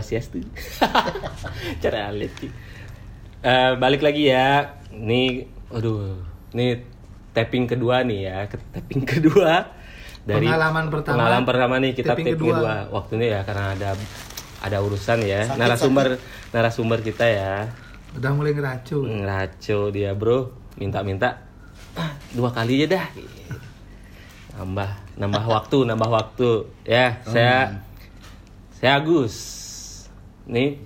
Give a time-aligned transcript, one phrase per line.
[0.00, 0.08] Yus.
[0.08, 0.40] Swastiastu.
[1.84, 2.50] Cara alit sih.
[3.40, 4.76] Eh, balik lagi ya.
[4.90, 6.18] Nih, aduh,
[6.52, 6.82] nih
[7.30, 9.70] tapping kedua nih ya, ke tapping kedua
[10.26, 12.56] dari Pengalaman pertama, Pengalaman pertama nih kita tapping tapping kedua.
[12.60, 12.74] kedua.
[12.92, 13.90] Waktunya ya karena ada
[14.60, 15.48] ada urusan ya.
[15.48, 16.06] Sakit, narasumber
[16.52, 17.54] narasumber kita ya.
[18.12, 19.24] Udah mulai ngeracun.
[19.24, 20.52] Ngaco dia, Bro.
[20.76, 21.40] Minta-minta
[21.96, 23.06] ah, dua kali aja dah.
[24.60, 26.50] Nambah nambah waktu, nambah waktu.
[26.84, 27.80] Ya, saya
[28.76, 29.69] saya Agus.
[30.50, 30.82] Nih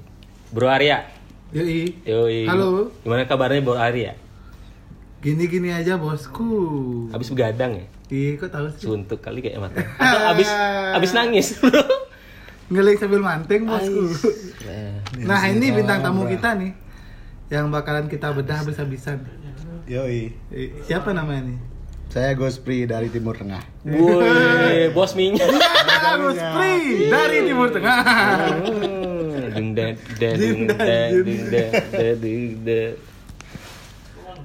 [0.52, 1.08] Bro Arya.
[1.50, 1.96] Yoi.
[2.04, 2.44] Yoi.
[2.44, 2.92] Halo.
[3.00, 4.12] Gimana kabarnya Bro Arya?
[5.24, 6.44] Gini-gini aja bosku.
[7.08, 7.86] Habis begadang ya?
[8.12, 8.84] Ih, kok tahu sih?
[8.84, 9.80] Suntuk kali kayak mata.
[9.96, 10.50] Atau habis
[10.92, 11.80] habis nangis, Bro.
[12.68, 14.12] Ngelik sambil manting bosku.
[14.68, 16.76] Eh, Nah ini bintang tamu kita nih
[17.48, 19.24] yang bakalan kita bedah habis-habisan.
[19.88, 20.32] Yoi.
[20.52, 21.58] Eh, Siapa namanya nih?
[22.12, 23.64] Saya Gospri dari Timur Tengah.
[23.82, 25.50] Woi, bos minyak.
[26.04, 27.96] Agus Pri dari Timur Tengah.
[29.74, 30.38] Deng deng
[30.70, 31.12] deng
[31.90, 32.30] deng
[32.62, 32.94] deng.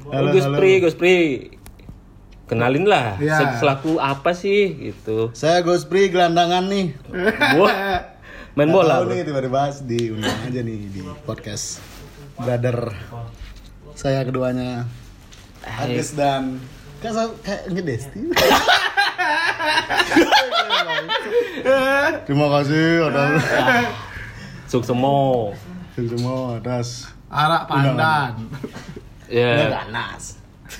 [0.09, 0.45] Halo, Gus.
[0.49, 1.17] Pri, Gus Pri.
[2.49, 3.37] Kenalin lah, Ya.
[3.37, 5.29] se- selaku apa sih gitu.
[5.37, 6.97] Saya Gospri gelandangan nih.
[7.61, 8.09] Wah,
[8.57, 11.77] main bola tahu nih tiba-tiba diundang aja nih di podcast
[12.33, 12.89] brother
[13.93, 14.89] saya keduanya
[15.61, 16.57] Agus dan
[16.99, 18.33] kan kayak ngedesti.
[22.25, 23.43] Terima kasih atas
[24.69, 25.49] Suksemo.
[25.97, 28.37] semua atas Arak pandan.
[29.25, 30.37] Ya, ganas.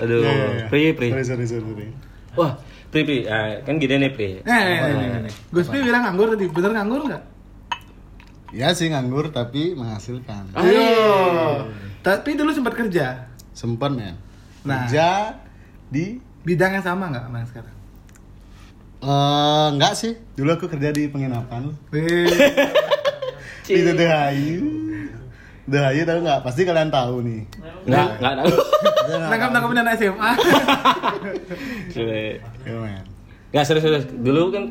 [0.00, 0.66] aduh, Ya, ya, ya.
[0.68, 1.08] Pri, Pri.
[1.12, 1.88] Sorry, sorry, sorry, sorry.
[2.36, 2.52] Wah,
[2.92, 4.28] Pri, Pri, Ah, kan gini nih Pri.
[4.40, 5.34] Eh, nih, nih, nih.
[5.52, 7.22] Gus Pri bilang nganggur tadi, bener nganggur nggak?
[8.52, 10.52] Ya sih nganggur tapi menghasilkan.
[10.52, 10.64] Ah.
[10.64, 10.88] Ayo.
[12.04, 13.24] Tapi dulu sempat kerja.
[13.56, 14.16] Sempat men.
[14.64, 14.84] Nah.
[14.84, 15.32] Kerja
[15.88, 17.75] di Bidang yang sama nggak sama sekarang?
[19.02, 20.12] Eh enggak sih.
[20.34, 21.72] Dulu aku kerja di penginapan.
[21.92, 22.26] Wih,
[23.66, 24.62] Di Dehayu.
[25.66, 26.40] Dehayu tahu nggak?
[26.46, 27.42] Pasti kalian tahu nih.
[27.84, 28.48] Nggak, nggak tahu.
[29.30, 30.30] nangkap nangkapin anak SMA.
[31.96, 33.02] Ya.
[33.50, 34.06] Nggak serius serius.
[34.08, 34.64] Dulu kan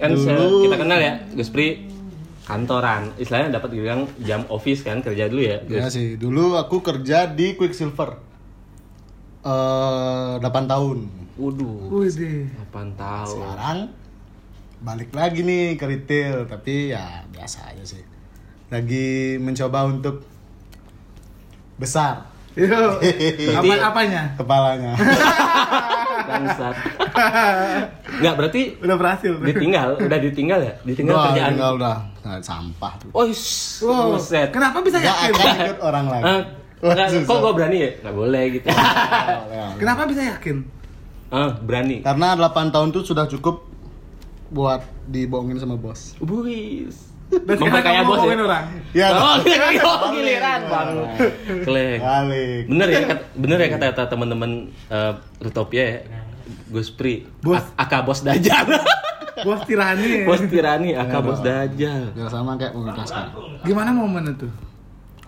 [0.00, 0.64] kan Dulu.
[0.64, 1.84] kita kenal ya, Gus Pri
[2.46, 3.12] kantoran.
[3.18, 5.58] Istilahnya dapat dibilang jam office kan kerja dulu ya.
[5.66, 5.92] Ya Gus.
[5.92, 6.14] sih.
[6.16, 8.16] Dulu aku kerja di Quicksilver.
[9.42, 10.98] Eh 8 tahun.
[11.40, 12.44] Waduh, Wih deh.
[12.68, 13.28] 8 tahun.
[13.32, 13.78] Sekarang
[14.84, 18.04] balik lagi nih ke retail, tapi ya biasa aja sih.
[18.68, 20.20] Lagi mencoba untuk
[21.80, 22.66] besar Yo.
[23.62, 24.34] Apa apanya?
[24.34, 24.92] kepalanya.
[26.28, 26.74] Bangsat.
[28.20, 29.32] Nggak berarti Udah berhasil.
[29.38, 30.74] ditinggal, udah ditinggal ya?
[30.82, 31.50] Ditinggal Wah, kerjaan.
[31.54, 31.96] tinggal udah
[32.26, 33.10] nah, sampah tuh.
[33.14, 34.18] Oh, ish, Wow.
[34.18, 34.50] buset.
[34.50, 35.30] Kenapa bisa yakin?
[35.30, 36.24] akan ikut orang lain.
[36.26, 36.40] Ah,
[36.82, 37.90] Wah, nggak, kok gue berani ya?
[38.02, 38.66] Nggak boleh gitu.
[39.80, 40.56] Kenapa bisa yakin?
[41.30, 42.02] Ah, berani.
[42.02, 43.64] Karena 8 tahun tuh sudah cukup
[44.48, 46.18] buat dibohongin sama bos.
[46.18, 47.08] Buis.
[47.46, 48.34] Dan Memperkaya sekarang bos ya?
[48.36, 48.64] orang.
[48.90, 49.34] Ya, oh,
[50.10, 50.88] giliran bang.
[51.62, 51.98] Klek.
[52.00, 52.62] Balik.
[52.66, 53.00] Bener ya,
[53.32, 54.50] bener ya kata-kata teman-teman
[54.88, 55.98] eh, Rutopia ya.
[56.66, 57.62] Gus Pri, Bos.
[57.76, 58.66] Aka Bos Dajjal.
[59.46, 60.26] Bos tirani.
[60.26, 61.38] Bos Tirani, Aka Iya Bos.
[61.40, 62.02] Dajjal.
[62.12, 63.30] Ya sama kayak sekarang.
[63.62, 64.50] Gimana momen itu?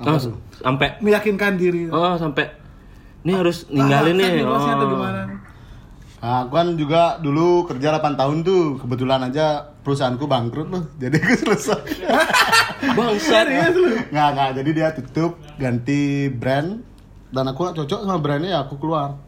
[0.02, 0.18] Oh,
[0.58, 1.86] sampai Meyakinkan diri.
[1.86, 2.50] oh sampai
[3.22, 4.42] ini harus ninggalin Ah, nih.
[4.42, 5.26] bosnya atau Oh.
[6.22, 8.78] Nah, aku kan juga dulu kerja 8 tahun tuh.
[8.78, 10.84] Kebetulan aja perusahaanku bangkrut loh.
[11.02, 11.82] Jadi aku selesai.
[12.96, 13.46] Bangsat.
[14.08, 14.50] nggak, nggak.
[14.54, 16.78] Jadi dia tutup, ganti brand.
[17.32, 19.18] Dan aku nggak cocok sama brandnya ya aku keluar.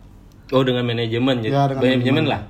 [0.53, 2.25] Oh dengan manajemen jadi Ya, dengan manajemen manajemen.
[2.29, 2.43] lah.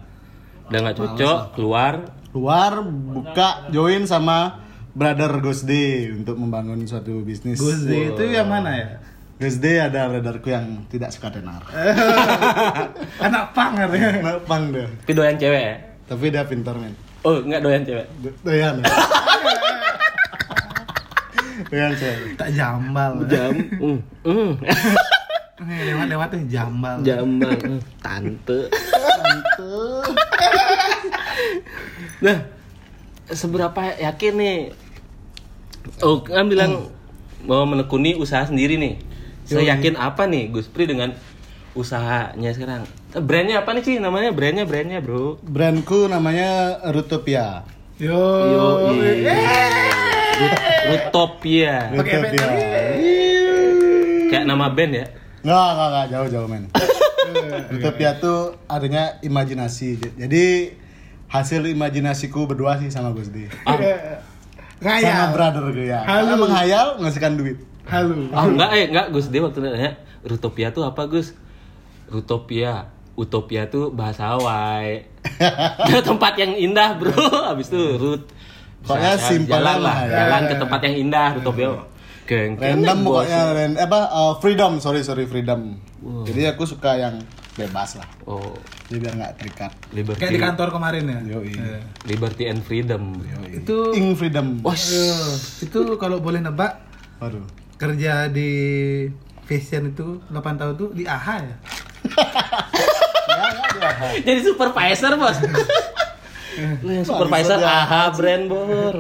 [0.66, 1.94] Udah nggak cocok, keluar.
[2.34, 7.62] Keluar, buka, join sama Brother Gosde untuk membangun suatu bisnis.
[7.62, 8.86] Gus D itu yang mana ya?
[9.44, 11.60] Gosde ada brotherku yang tidak suka tenar.
[13.28, 14.40] Anak panger ya.
[14.48, 14.88] Pang deh.
[15.04, 15.76] Tapi doyan cewek ya?
[16.08, 16.96] Tapi dia pintar men.
[17.20, 18.08] Oh nggak doyan cewek.
[18.24, 18.80] Do- Doyan.
[18.80, 18.88] ya?
[21.68, 22.40] Doyan cewek.
[22.40, 23.12] Tak jambal.
[23.28, 23.52] Jam.
[23.76, 23.98] Mm.
[24.24, 24.50] Mm.
[25.60, 26.96] Lewat-lewat tuh jambal.
[27.04, 27.52] Jambal.
[28.00, 28.72] Tante.
[28.72, 29.76] Tante.
[32.24, 32.36] Nah,
[33.28, 34.56] seberapa yakin nih?
[36.00, 36.88] Oh, kan bilang
[37.44, 39.12] mau menekuni usaha sendiri nih.
[39.44, 41.12] Saya yakin apa nih Gus Pri dengan
[41.72, 42.82] usahanya sekarang?
[43.12, 44.32] Eh, Brandnya apa nih sih namanya?
[44.32, 45.36] Brandnya brandnya bro.
[45.38, 47.62] Brandku namanya Rutopia.
[47.96, 48.16] Yo.
[48.50, 49.28] Yo, Eh.
[50.88, 51.92] Rutopia.
[51.92, 52.46] Rutopia.
[54.26, 55.06] Kayak nama band ya?
[55.44, 56.64] Nggak, nggak, nggak, jauh, jauh men.
[57.76, 60.16] Utopia tuh adanya imajinasi.
[60.16, 60.72] Jadi
[61.28, 63.46] hasil imajinasiku berdua sih sama Gus D.
[63.62, 65.32] Ah, Sama Ngayal.
[65.32, 66.00] brother gue ya.
[66.02, 66.08] Halo.
[66.08, 67.58] Karena menghayal menghasilkan duit.
[67.84, 68.16] Halo.
[68.32, 69.28] ah, enggak eh enggak Gus.
[69.28, 69.92] Dia waktu nanya
[70.24, 71.36] Rutopia tuh apa Gus?
[72.08, 72.88] Rutopia.
[73.14, 75.06] Utopia tuh bahasa Hawaii.
[75.88, 77.12] ke tempat yang indah bro.
[77.52, 78.22] Habis itu root
[78.84, 80.12] Pokoknya simple jalan lah, lah ya.
[80.28, 81.72] jalan ke tempat yang indah Rutopio
[82.24, 84.80] Geng, random pokoknya ran- apa uh, freedom.
[84.80, 85.76] Sorry sorry freedom.
[86.24, 87.20] Jadi aku suka yang
[87.52, 88.08] bebas lah.
[88.24, 88.56] Oh.
[88.88, 89.72] Jadi biar nggak terikat.
[89.92, 90.20] Liberty.
[90.24, 91.18] Kayak di kantor kemarin ya.
[91.36, 91.52] Yoi.
[91.52, 91.84] Eh.
[92.08, 93.20] liberty and freedom.
[93.52, 94.64] Itu ing freedom.
[94.64, 94.72] Wah.
[95.60, 96.80] Itu kalau boleh nebak
[97.20, 98.50] waduh kerja di
[99.44, 101.56] fashion itu 8 tahun tuh di AHA ya.
[104.26, 105.36] jadi supervisor bos.
[106.84, 107.58] Yang supervisor.
[107.60, 108.94] AHA brand bor.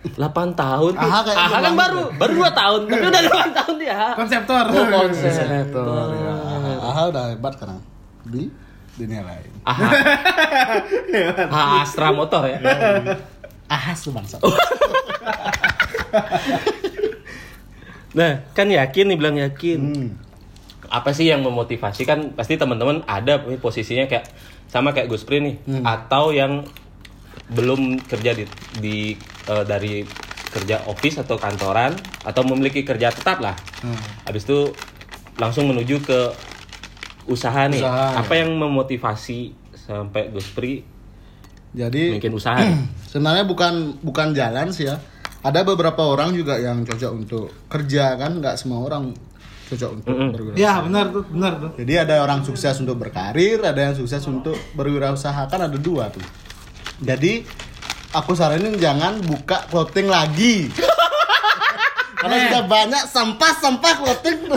[0.00, 0.16] 8
[0.56, 2.80] tahun AHA kayak AHA kan baru baru 2 tahun.
[2.88, 4.64] Tapi udah 8 tahun dia AHA Konseptor.
[4.72, 5.32] oh konsep
[5.68, 6.34] Betul, ya.
[6.80, 7.80] Aha udah hebat sekarang.
[8.28, 8.44] Di
[8.96, 9.50] dunia lain.
[9.64, 9.88] AHA
[11.48, 12.58] AHA Astra Motor ya.
[13.70, 14.34] Ahas tuh bangsa
[18.10, 19.80] nah kan yakin nih bilang yakin.
[19.80, 20.10] Hmm.
[20.90, 24.26] apa sih yang memotivasi kan pasti teman-teman ada posisinya kayak
[24.66, 26.66] sama kayak Gus Pri nih atau yang
[27.50, 28.44] belum kerja di,
[28.82, 28.96] di
[29.46, 30.02] eh, dari
[30.50, 31.94] kerja office atau kantoran
[32.26, 33.54] atau memiliki kerja tetap lah.
[33.86, 33.96] Hmm.
[34.26, 34.74] habis itu
[35.38, 36.20] langsung menuju ke
[37.30, 37.80] usaha nih.
[37.80, 40.82] Usaha, apa yang memotivasi sampai Gus Pri
[41.70, 42.78] jadi bikin usaha nih?
[43.14, 44.98] sebenarnya bukan bukan jalan sih ya
[45.40, 48.40] ada beberapa orang juga yang cocok untuk kerja kan?
[48.40, 49.16] Nggak semua orang
[49.72, 50.60] cocok untuk berwirausaha.
[50.60, 51.70] Ya benar tuh, benar tuh.
[51.78, 55.48] jadi ada orang sukses untuk berkarir ada yang sukses untuk berwirausaha.
[55.48, 56.24] Kan ada dua tuh.
[57.00, 57.46] Jadi
[58.12, 60.68] aku saranin jangan buka clothing lagi.
[62.20, 64.38] Karena sudah banyak sampah-sampah clothing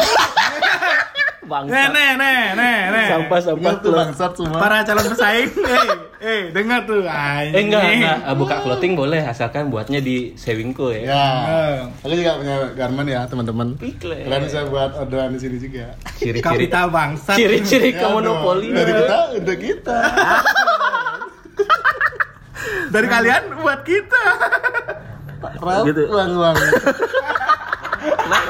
[1.44, 1.76] Bangsa.
[1.90, 4.58] Nih, nih, nih, nih, sampah-sampah Ingat tuh bangsat semua.
[4.58, 5.88] Para calon pesaing, eh,
[6.20, 7.04] eh, dengar tuh.
[7.04, 8.18] eh enggak, enggak.
[8.22, 11.02] Eh, buka clothing boleh asalkan buatnya di Sewingko ya.
[11.06, 11.26] Ya.
[11.44, 11.76] Eh.
[12.00, 13.68] aku juga punya garment ya teman-teman.
[13.76, 15.92] Kalian bisa buat orderan di sini juga.
[16.16, 16.40] Ciri-ciri.
[16.42, 17.36] Kapital bangsat.
[17.36, 18.78] ciri-ciri Ya, ke monopoli dong.
[18.78, 19.98] dari kita untuk kita.
[22.86, 24.24] Dari kalian buat kita.
[25.42, 26.08] Rap, Gitu.
[26.08, 26.56] uang uang
[28.24, 28.44] Nah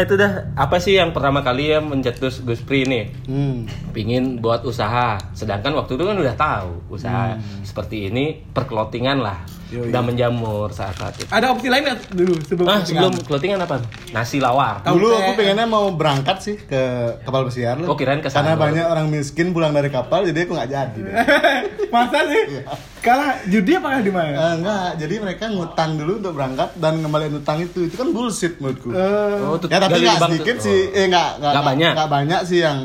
[0.00, 0.56] itu dah.
[0.56, 3.92] Apa sih yang pertama kali ya mencetus Gus Pri nih hmm.
[3.92, 5.20] pingin buat usaha.
[5.36, 9.88] Sedangkan waktu itu kan udah tahu usaha seperti ini perkelotingan lah Yoi.
[9.88, 12.86] udah menjamur saat saat itu Ada opsi lain nggak dulu sebelum ah clothingan?
[12.86, 13.76] sebelum clotingan apa
[14.10, 16.82] nasi lawar Dulu aku pengennya mau berangkat sih ke
[17.22, 17.88] kapal pesiar loh.
[17.88, 20.98] Oh, kirain ke Karena banyak orang miskin pulang dari kapal jadi aku nggak jadi.
[20.98, 21.14] deh.
[21.94, 22.42] Masa sih?
[22.98, 24.30] Kalah judi apa kalah di mana?
[24.30, 27.84] Eh, enggak, jadi mereka ngutang dulu untuk berangkat dan ngembaliin utang itu.
[27.84, 28.92] Itu kan bullshit menurutku.
[28.92, 30.64] Eh, Oh, tuh ya tapi nggak sedikit tuh.
[30.64, 31.92] sih, eh nggak nggak banyak.
[31.92, 32.78] nggak banyak sih yang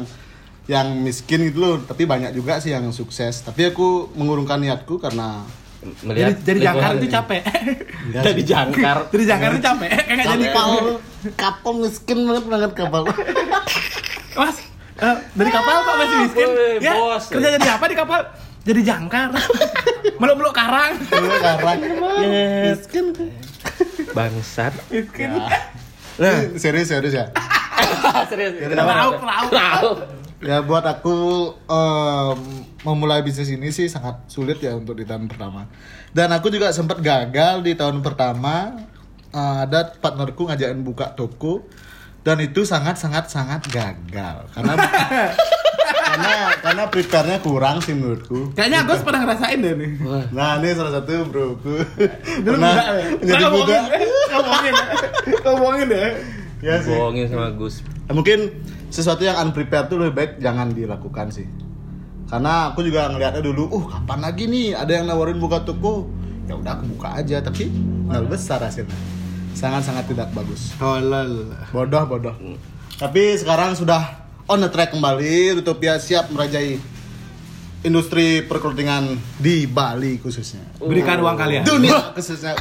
[0.65, 3.39] yang miskin gitu loh, tapi banyak juga sih yang sukses.
[3.41, 5.43] Tapi aku mengurungkan niatku karena
[6.01, 7.41] melihat jadi jangkar itu capek.
[8.25, 9.89] jadi jangkar jadi jangkar itu capek.
[9.93, 10.67] Kayak jadi kapal
[11.37, 13.01] kapal miskin banget berangkat kapal.
[14.37, 14.57] Mas,
[15.01, 16.47] eh, dari kapal kok masih miskin?
[16.49, 17.23] Woi, ya, bos.
[17.29, 18.21] kerja jadi apa di kapal?
[18.67, 19.29] Jadi jangkar.
[20.19, 20.99] Meluk-meluk karang.
[21.07, 21.77] Dulu karang
[22.19, 22.75] Nyet.
[22.75, 23.05] miskin.
[24.11, 25.29] bangsat Miskin.
[26.17, 27.25] Nah, serius serius ya.
[28.29, 28.91] serius Kenapa?
[28.91, 29.51] Lauk, lauk.
[29.53, 29.97] Lauk.
[30.37, 32.39] Ya buat aku em,
[32.85, 35.65] memulai bisnis ini sih sangat sulit ya untuk di tahun pertama.
[36.13, 38.77] Dan aku juga sempat gagal di tahun pertama.
[39.33, 41.65] Eh, ada partnerku ngajakin buka toko
[42.21, 44.73] dan itu sangat sangat sangat gagal karena
[46.07, 48.51] karena karena prepare-nya kurang sih menurutku.
[48.55, 49.91] Kayaknya Agus pernah ngerasain deh nih.
[50.31, 51.75] Nah ini salah satu broku
[52.45, 53.07] Dulu pernah muda ya?
[53.37, 53.77] Nah, muda.
[54.31, 54.73] Ngomongin,
[55.43, 56.07] ngomongin ya.
[56.61, 56.89] Ya sih.
[56.89, 57.85] bohongin sama Gus.
[58.09, 61.45] Nah, mungkin sesuatu yang unprepared tuh lebih baik jangan dilakukan sih.
[62.27, 66.09] Karena aku juga ngeliatnya dulu uh kapan lagi nih ada yang nawarin buka toko?
[66.49, 67.39] Ya udah aku buka aja.
[67.39, 67.69] Tapi
[68.09, 68.97] nol besar hasilnya.
[69.53, 70.73] Sangat sangat tidak bagus.
[70.75, 71.53] Tolol.
[71.71, 72.35] bodoh bodoh.
[72.97, 75.61] Tapi sekarang sudah on the track kembali.
[75.61, 76.81] Utopia siap merajai
[77.79, 79.03] industri perkelutingan
[79.37, 81.61] di Bali khususnya Berikan uang kalian.
[81.63, 82.57] dunia khususnya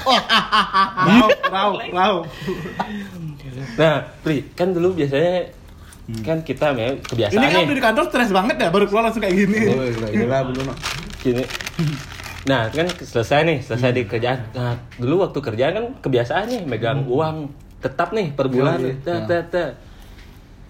[1.08, 2.24] Raup, raup, raup.
[3.74, 5.50] nah Pri kan dulu biasanya
[6.20, 9.18] kan kita ya kebiasaan Ini kan udah di kantor stres banget ya, baru keluar langsung
[9.18, 9.58] kayak gini.
[9.66, 10.74] Oh, gila, gila, dulu no.
[11.18, 11.42] gini
[12.44, 17.02] nah kan selesai nih selesai di kerjaan nah dulu waktu kerjaan kan kebiasaan nih megang
[17.02, 19.26] uang tetap nih per bulan Iya, iya.
[19.26, 19.70] Tet, tet.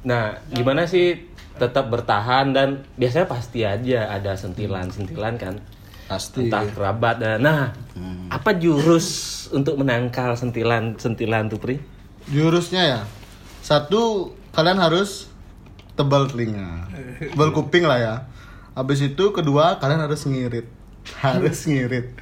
[0.01, 1.21] nah gimana sih
[1.57, 5.55] tetap bertahan dan biasanya pasti aja ada sentilan sentilan kan
[6.05, 7.75] pasti entah kerabat dan nah
[8.29, 9.07] apa jurus
[9.51, 11.77] untuk menangkal sentilan sentilan tuh pri
[12.27, 13.01] Jurusnya ya.
[13.63, 15.31] Satu, kalian harus
[15.95, 16.91] tebal telinga.
[17.21, 18.15] Tebal kuping lah ya.
[18.75, 20.67] Habis itu kedua, kalian harus ngirit.
[21.23, 22.19] Harus ngirit.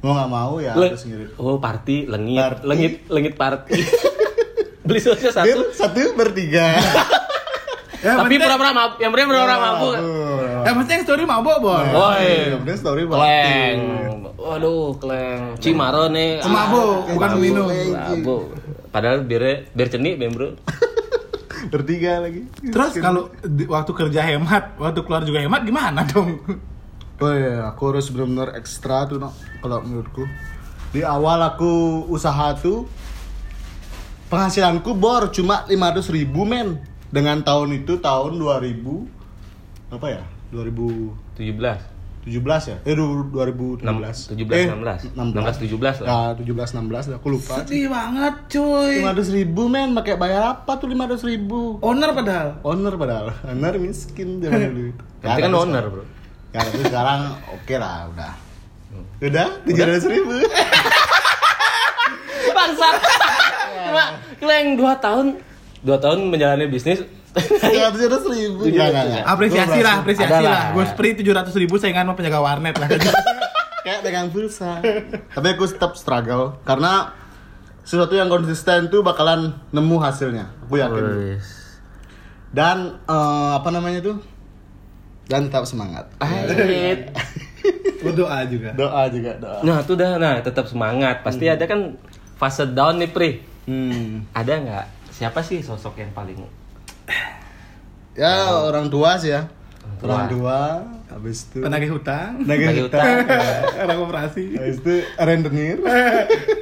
[0.00, 1.32] Mau nggak mau ya Le- harus ngirit.
[1.36, 2.62] oh party lengit Party.
[2.62, 3.80] lengit lengit party
[4.86, 5.32] beli satu
[5.72, 6.76] satu bertiga.
[8.06, 10.62] Ya, tapi penting- pura-pura mabuk yang penting pura-pura mabuk Mabuk.
[10.62, 11.84] Eh, pasti yang story mabok, Boy.
[11.88, 12.26] Woi.
[12.46, 13.10] Yang penting story Kleng.
[13.12, 13.76] batin.
[14.36, 15.42] Waduh, kleng.
[15.58, 16.38] Cimaro nih.
[16.38, 17.40] Oh, mabuk, bukan mabuk.
[17.40, 17.66] minum.
[17.92, 18.42] Mabuk.
[18.88, 20.54] Padahal biar cenik, Bem, Bro.
[21.66, 22.46] Bertiga lagi.
[22.62, 26.38] Terus kalau di- waktu kerja hemat, waktu keluar juga hemat gimana dong?
[27.16, 30.22] Oh iya, aku harus benar-benar ekstra tuh, no, kalau menurutku.
[30.88, 32.86] Di awal aku usaha tuh
[34.26, 36.78] penghasilanku bor cuma 500 ribu men.
[37.16, 39.08] Dengan tahun itu tahun 2000
[39.88, 40.22] apa ya?
[40.52, 41.96] 2017
[42.26, 42.42] 17.
[42.66, 42.76] ya?
[42.82, 44.34] Eh du- 2017.
[44.34, 45.14] 17, eh, 16.
[45.14, 46.08] 16 17 lah.
[46.10, 47.62] Ya, 17 16 aku lupa.
[47.62, 48.98] Sedih banget, cuy.
[48.98, 51.78] 500 ribu men, pakai bayar apa tuh 500 ribu?
[51.78, 52.48] Owner padahal.
[52.66, 54.90] Owner padahal, owner miskin zaman dulu.
[55.22, 56.02] Nanti kan owner, Bro.
[56.50, 58.32] Ya tapi sekarang oke lah udah.
[59.22, 60.34] Udah tujuh ratus ribu.
[62.50, 62.88] Bangsa.
[63.86, 64.04] Cuma
[64.36, 65.26] kleng 2 tahun
[65.86, 67.06] 2 tahun menjalani bisnis.
[67.36, 68.66] Tujuh ratus ribu.
[68.66, 69.22] Tujuh ratus.
[69.22, 70.42] Apresiasi lah, apresiasi lah.
[70.42, 70.62] lah.
[70.74, 72.90] Gue spree 700 ribu saingan sama penjaga warnet lah.
[73.86, 74.82] Kayak dengan pulsa.
[75.30, 77.14] tapi aku tetap struggle karena
[77.86, 80.50] sesuatu yang konsisten tuh bakalan nemu hasilnya.
[80.66, 81.38] Aku yakin.
[81.38, 81.46] Wis.
[82.50, 84.18] Dan eh, apa namanya tuh?
[85.30, 86.10] Dan tetap semangat.
[86.18, 87.14] Ait.
[88.02, 88.74] Berdoa juga.
[88.74, 89.58] Doa juga doa.
[89.62, 90.18] Nah, itu dah.
[90.18, 91.22] Nah, tetap semangat.
[91.22, 91.98] Pasti ada kan
[92.38, 93.30] fase down nih, Pri.
[93.66, 94.22] Hmm.
[94.30, 94.86] Ada nggak?
[95.16, 96.36] Siapa sih sosok yang paling
[98.12, 99.48] Ya orang tua sih ya.
[99.96, 100.08] tua.
[100.10, 100.60] Orang tua.
[101.06, 101.58] Habis itu.
[101.62, 103.08] Penagih hutang, Nagih Nagih hutang.
[103.80, 105.76] orang koperasi, Habis itu rentenir.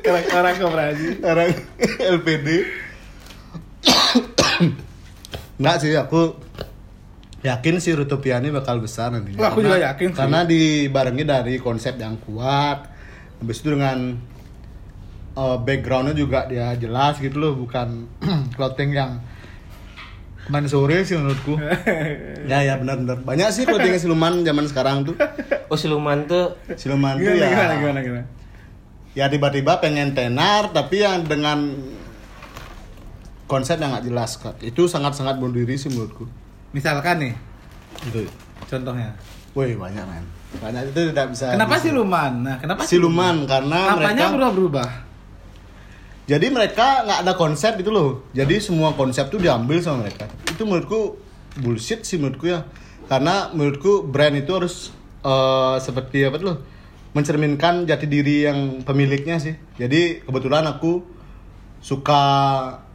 [0.05, 1.07] orang orang koperasi.
[1.21, 1.51] orang
[2.15, 2.49] LPD
[5.55, 6.35] Enggak sih aku
[7.43, 9.35] yakin sih Rutopia ini bakal besar nanti.
[9.35, 10.19] Wah, aku juga yakin sih.
[10.19, 12.91] Karena dibarengi dari konsep yang kuat.
[13.39, 14.19] Habis itu dengan
[15.35, 18.07] uh, backgroundnya juga dia jelas gitu loh, bukan
[18.57, 19.19] clothing yang
[20.45, 21.57] kemarin sore sih menurutku.
[22.51, 25.17] ya ya benar-benar banyak sih clothing siluman zaman sekarang tuh.
[25.67, 28.27] Oh, siluman tuh Siluman tuh Gimana, ya gimana, gimana, gimana?
[29.15, 31.71] ya tiba-tiba pengen tenar tapi yang dengan
[33.47, 36.27] konsep yang nggak jelas itu sangat-sangat bunuh diri sih menurutku
[36.75, 37.35] Misalkan nih,
[38.05, 38.27] itu
[38.67, 39.15] contohnya.
[39.55, 40.27] woi banyak men
[40.59, 42.33] banyak itu tidak bisa Kenapa bisa- siluman?
[42.43, 44.89] Nah, kenapa siluman karena Apanya mereka berubah-berubah?
[46.25, 48.25] Jadi mereka nggak ada konsep itu loh.
[48.33, 50.25] Jadi semua konsep tuh diambil sama mereka.
[50.49, 51.21] Itu menurutku
[51.61, 52.65] bullshit sih menurutku ya.
[53.05, 54.89] Karena menurutku brand itu harus
[55.21, 56.59] eh, seperti apa tuh loh
[57.15, 59.55] mencerminkan jati diri yang pemiliknya sih.
[59.77, 61.05] Jadi kebetulan aku
[61.85, 62.23] suka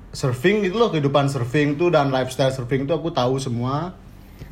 [0.09, 3.93] surfing gitu loh kehidupan surfing tuh dan lifestyle surfing tuh aku tahu semua.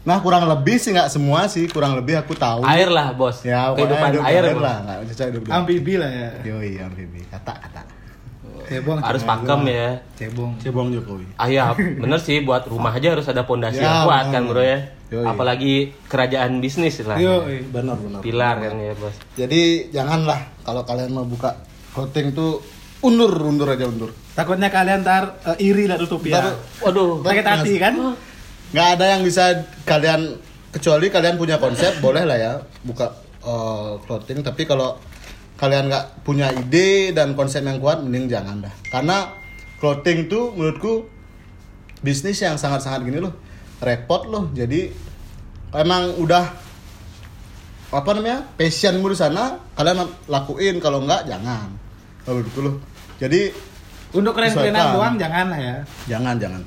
[0.06, 2.64] Nah kurang lebih sih nggak semua sih kurang lebih aku tahu.
[2.64, 3.44] Air lah, Bos.
[3.44, 4.64] ya Kehidupan hidup air, air Bos.
[4.64, 6.30] lah nggak bisa hidup Amfibi lah ya.
[6.48, 7.26] yoi amfibi.
[7.28, 7.82] Kata kata
[8.68, 8.98] Cebong.
[9.00, 9.40] Harus cebong.
[9.40, 9.90] pakem ya.
[10.14, 10.52] Cebong.
[10.58, 14.26] cebong jokowi Ah ya, bener sih buat rumah aja harus ada pondasi Ya, yang kuat
[14.28, 14.50] kan, bener.
[14.50, 14.80] Bro ya.
[15.08, 15.24] Yoi.
[15.24, 15.74] Apalagi
[16.06, 17.16] kerajaan bisnis lah.
[17.16, 19.16] Yo, benar benar Pilar kan ya, Bos.
[19.34, 21.56] jadi janganlah kalau kalian mau buka
[21.90, 22.60] clothing tuh
[23.00, 26.44] undur undur aja undur takutnya kalian ntar eh, iri lah Utopia.
[26.44, 27.24] Ntar- Waduh.
[27.24, 27.94] Sakit hati kan?
[28.68, 29.44] nggak ada yang bisa
[29.82, 30.36] kalian
[30.68, 33.08] kecuali kalian punya konsep boleh lah ya buka
[33.40, 35.00] uh, clothing tapi kalau
[35.58, 38.74] kalian nggak punya ide dan konsep yang kuat mending jangan dah.
[38.94, 39.34] Karena
[39.82, 41.10] clothing tuh menurutku
[42.06, 43.34] bisnis yang sangat-sangat gini loh.
[43.82, 44.54] Repot loh.
[44.54, 44.94] Jadi
[45.74, 46.46] emang udah
[47.88, 50.78] apa namanya passionmu di sana kalian lakuin.
[50.78, 51.74] Kalau nggak jangan.
[52.22, 52.76] Kalau menurutku loh.
[53.18, 53.50] Jadi
[54.08, 55.76] Untuk keren-kerenan doang jangan lah ya.
[56.08, 56.64] Jangan, jangan.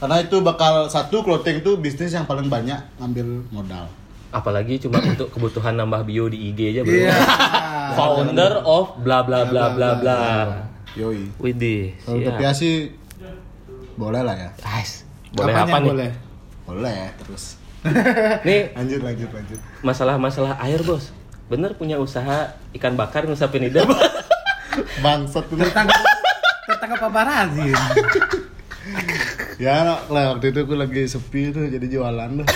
[0.00, 3.86] Karena itu bakal satu clothing itu bisnis yang paling banyak ngambil modal.
[4.30, 6.94] Apalagi cuma untuk kebutuhan nambah bio di IG aja, Bro.
[6.94, 7.14] Iya.
[7.98, 10.20] Founder of bla bla bla bla bla.
[10.94, 11.30] Yoi.
[11.36, 11.94] Widih.
[12.00, 12.26] Kalau siap.
[12.30, 12.74] Utopia sih
[13.94, 14.50] boleh lah ya.
[14.64, 15.90] Ais, boleh Apanya apa nih?
[15.92, 16.10] boleh?
[16.64, 17.44] Boleh terus.
[18.46, 19.60] Nih, Lanjut, lanjut, lanjut.
[19.80, 21.12] masalah-masalah air, Bos.
[21.48, 23.84] Bener punya usaha ikan bakar ngusapin lidah.
[25.04, 25.56] Bangsat tuh.
[25.56, 26.00] Tertangkap
[26.64, 27.72] tertangkap paparazzi.
[29.56, 32.46] Ya, lah waktu itu aku lagi sepi tuh jadi jualan tuh.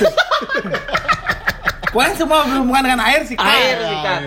[1.94, 3.38] Pokoknya semua berhubungan dengan air sih.
[3.38, 3.46] Kak.
[3.46, 4.20] air ikan.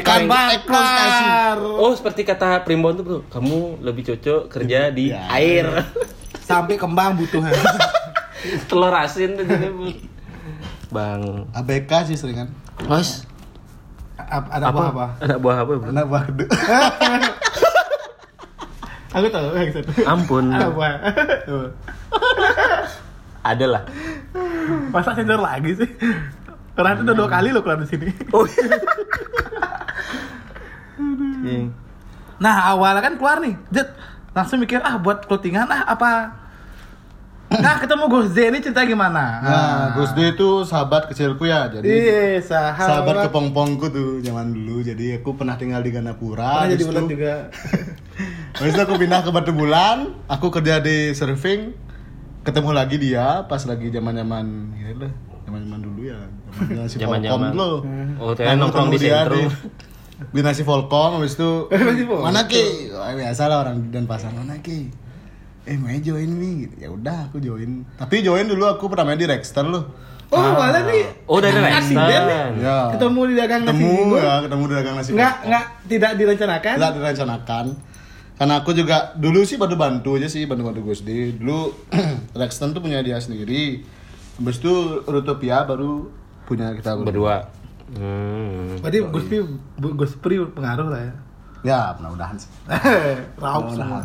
[0.00, 1.60] Ikan bakar.
[1.60, 3.18] Oh, seperti kata Primbon tuh, Bro.
[3.28, 5.28] Kamu lebih cocok kerja di Ya.
[5.28, 5.68] air.
[6.40, 7.44] Sampai kembang butuh.
[8.68, 9.68] Telur asin tuh jadi.
[10.88, 11.44] Bang.
[11.52, 12.48] ABK sih seringan.
[12.84, 13.28] Mas,
[14.16, 15.06] A- ada buah apa?
[15.20, 15.88] Ada buah apa, Bro?
[15.90, 16.44] Anak badu.
[19.14, 19.90] Aku tahu yang satu.
[20.02, 20.44] Ampun.
[20.48, 20.92] Ada buah.
[23.44, 23.82] Ada lah.
[24.88, 25.90] Masa sensor lagi sih?
[26.74, 28.08] Orang itu udah dua kali lo keluar di sini.
[28.34, 28.42] Oh.
[31.44, 31.70] Iya.
[32.40, 33.94] Nah awalnya kan keluar nih, Jet
[34.34, 36.10] langsung mikir ah buat clothingan ah apa
[37.54, 39.24] Nah, ketemu Gus Z ini cerita gimana?
[39.38, 42.88] Nah, Gus D itu sahabat kecilku ya, jadi Iya, sahabat.
[42.90, 44.82] sahabat kepompongku tuh zaman dulu.
[44.82, 46.66] Jadi aku pernah tinggal di Ganapura.
[46.66, 47.34] Pernah jadi bulan juga.
[48.58, 51.74] Habis itu aku pindah ke Batu Bulan, aku kerja di surfing,
[52.42, 55.12] ketemu lagi dia pas lagi zaman-zaman ini lah,
[55.44, 56.18] zaman-zaman dulu ya,
[56.56, 57.28] zaman si Zaman-zaman.
[57.28, 57.70] Volcom dulu.
[58.20, 59.40] Oh, ternyata nongkrong di sentro.
[60.30, 62.94] di nasi Volcom, habis itu Nasi mana ki?
[62.94, 64.88] Oh, biasa lah orang dan pasar mana ki?
[65.64, 66.74] Eh mau join nih, gitu.
[66.76, 67.88] ya udah aku join.
[67.96, 69.84] Tapi join dulu aku pernah main di Rexter loh.
[70.34, 71.04] Oh, malah nih.
[71.30, 71.96] Oh, dari nih.
[72.60, 72.78] Ya.
[72.96, 75.10] Ketemu di dagang nasi ketemu ya, ketemu di dagang nasi.
[75.14, 75.46] Enggak, Volcom.
[75.46, 76.74] enggak tidak direncanakan.
[76.74, 77.64] Tidak direncanakan.
[78.34, 81.38] Karena aku juga dulu sih bantu bantu aja sih bantu bantu Gus D.
[81.38, 81.58] Dulu
[82.40, 83.86] Rexton tuh punya dia sendiri.
[84.34, 86.10] Habis itu Rutopia baru
[86.44, 87.06] punya kita berdua.
[87.06, 87.36] Berdua.
[87.94, 88.80] Hmm.
[88.80, 89.38] Berarti Gus Pri,
[89.94, 91.14] Gus Pri pengaruh lah ya.
[91.64, 92.50] Ya mudah-mudahan sih.
[93.42, 94.04] Raup semua.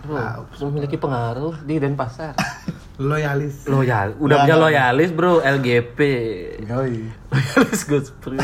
[0.00, 0.16] Bro,
[0.68, 2.36] memiliki pengaruh di Denpasar.
[3.00, 3.64] Loyalis.
[3.64, 4.62] Loyal, udah Ya, punya ada.
[4.62, 5.98] loyalis bro, LGP.
[6.68, 7.08] Yoi.
[7.32, 8.36] Loyalis Gus Pri.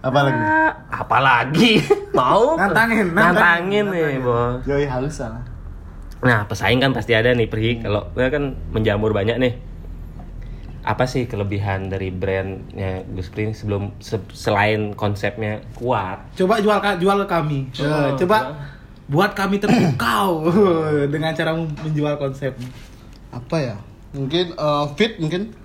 [0.00, 0.38] Apa lagi?
[0.38, 1.72] Ah, Apalagi
[2.12, 4.60] mau Nantangin, nantangin, nantangin, nih bos.
[4.64, 5.42] Yoi halus lah.
[6.24, 9.54] Nah pesaing kan pasti ada nih pergi kalau gue kan menjamur banyak nih.
[10.82, 16.32] Apa sih kelebihan dari brandnya Gus Pri sebelum se- selain konsepnya kuat?
[16.34, 17.60] Coba jual ka- jual ke kami.
[17.74, 18.52] Oh, Eh, coba
[19.06, 20.48] buat kami terpukau
[21.12, 22.52] dengan cara menjual konsep.
[23.30, 23.76] Apa ya?
[24.12, 25.56] Mungkin eh, fit mungkin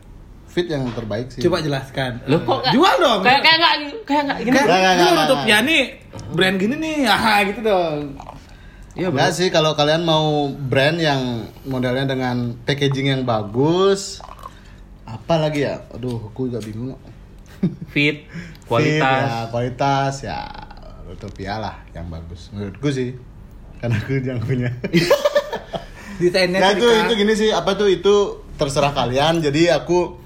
[0.45, 1.39] fit yang terbaik sih.
[1.41, 2.23] Coba jelaskan.
[2.25, 3.19] Lo kok nggak- jual dong.
[3.19, 4.55] Kayak kayak nggak kayak nggak gini.
[4.55, 5.83] Kayak lu ya nih
[6.31, 8.15] brand gini nih, ah gitu dong.
[8.99, 9.09] Iya.
[9.15, 14.19] Enggak sih kalau kalian mau brand yang modelnya dengan packaging yang bagus.
[15.07, 15.87] Apa lagi ya?
[15.95, 16.99] Aduh, aku juga bingung.
[17.89, 19.27] Fit, Fit, ya, kualitas.
[19.51, 20.39] kualitas ya
[21.09, 23.17] Utopia lah yang bagus menurutku sih
[23.81, 24.69] karena aku yang punya
[26.21, 30.19] Desainnya ya itu itu gini sih apa tuh itu terserah kalian jadi aku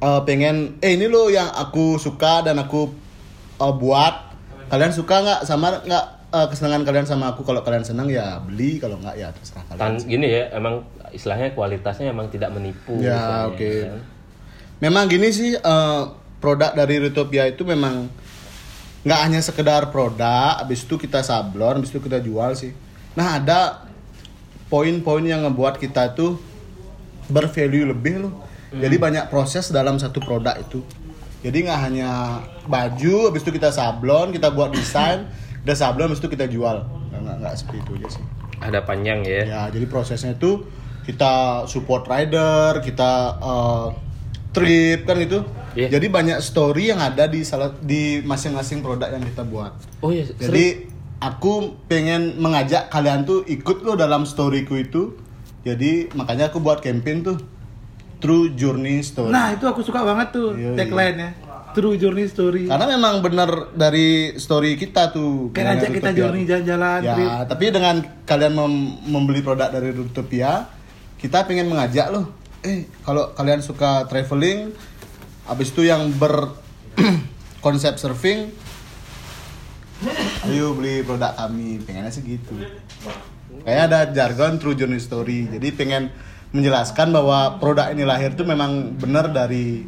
[0.00, 2.94] eh, pengen eh ini loh yang aku suka dan aku
[3.58, 4.14] eh, buat
[4.70, 8.78] kalian suka nggak sama nggak eh, kesenangan kalian sama aku kalau kalian senang ya beli
[8.78, 12.98] kalau nggak ya terserah kalian Tan gini ya, emang istilahnya kualitasnya emang tidak menipu.
[13.02, 13.58] Ya, oke.
[13.58, 14.00] kan.
[14.80, 16.02] Memang gini sih eh,
[16.40, 18.08] produk dari Rutopia itu memang
[19.00, 22.72] nggak hanya sekedar produk, habis itu kita sablon, habis itu kita jual sih.
[23.16, 23.90] Nah ada
[24.70, 26.38] poin-poin yang ngebuat kita tuh
[27.26, 28.34] bervalue lebih loh.
[28.70, 30.86] Jadi banyak proses dalam satu produk itu.
[31.42, 32.10] Jadi nggak hanya
[32.68, 35.26] baju, habis itu kita sablon, kita buat desain,
[35.64, 36.76] kita sablon, habis itu kita jual.
[37.12, 38.24] Nggak, nggak, seperti itu aja sih.
[38.60, 39.42] Ada panjang ya.
[39.44, 40.64] Ya, jadi prosesnya itu
[41.04, 43.86] kita support rider, kita uh,
[44.52, 45.40] trip kan itu.
[45.74, 45.86] Iya.
[45.98, 49.72] Jadi banyak story yang ada di salah di masing-masing produk yang kita buat.
[50.02, 50.42] Oh iya, sering.
[50.42, 50.66] Jadi
[51.22, 55.14] aku pengen mengajak kalian tuh ikut loh dalam storyku itu.
[55.62, 57.38] Jadi makanya aku buat campaign tuh
[58.20, 59.32] True Journey Story.
[59.32, 60.76] Nah, itu aku suka banget tuh Iya, iya.
[60.76, 61.30] tagline-nya.
[61.72, 62.66] True Journey Story.
[62.66, 65.50] Karena memang bener dari story kita tuh.
[65.50, 67.28] Ngajak dengan kita journey jalan-jalan, Ya, trip.
[67.48, 70.66] tapi dengan kalian mem- membeli produk dari Rutopia,
[71.16, 72.30] kita pengen mengajak loh.
[72.60, 74.74] Eh, kalau kalian suka traveling,
[75.44, 76.52] habis itu yang ber
[77.64, 78.52] konsep surfing,
[80.44, 81.80] ayo beli produk kami.
[81.80, 82.56] Pengennya sih gitu.
[83.60, 85.48] Kayak ada jargon True Journey Story.
[85.48, 86.08] Jadi pengen
[86.50, 89.84] menjelaskan bahwa produk ini lahir tuh memang benar dari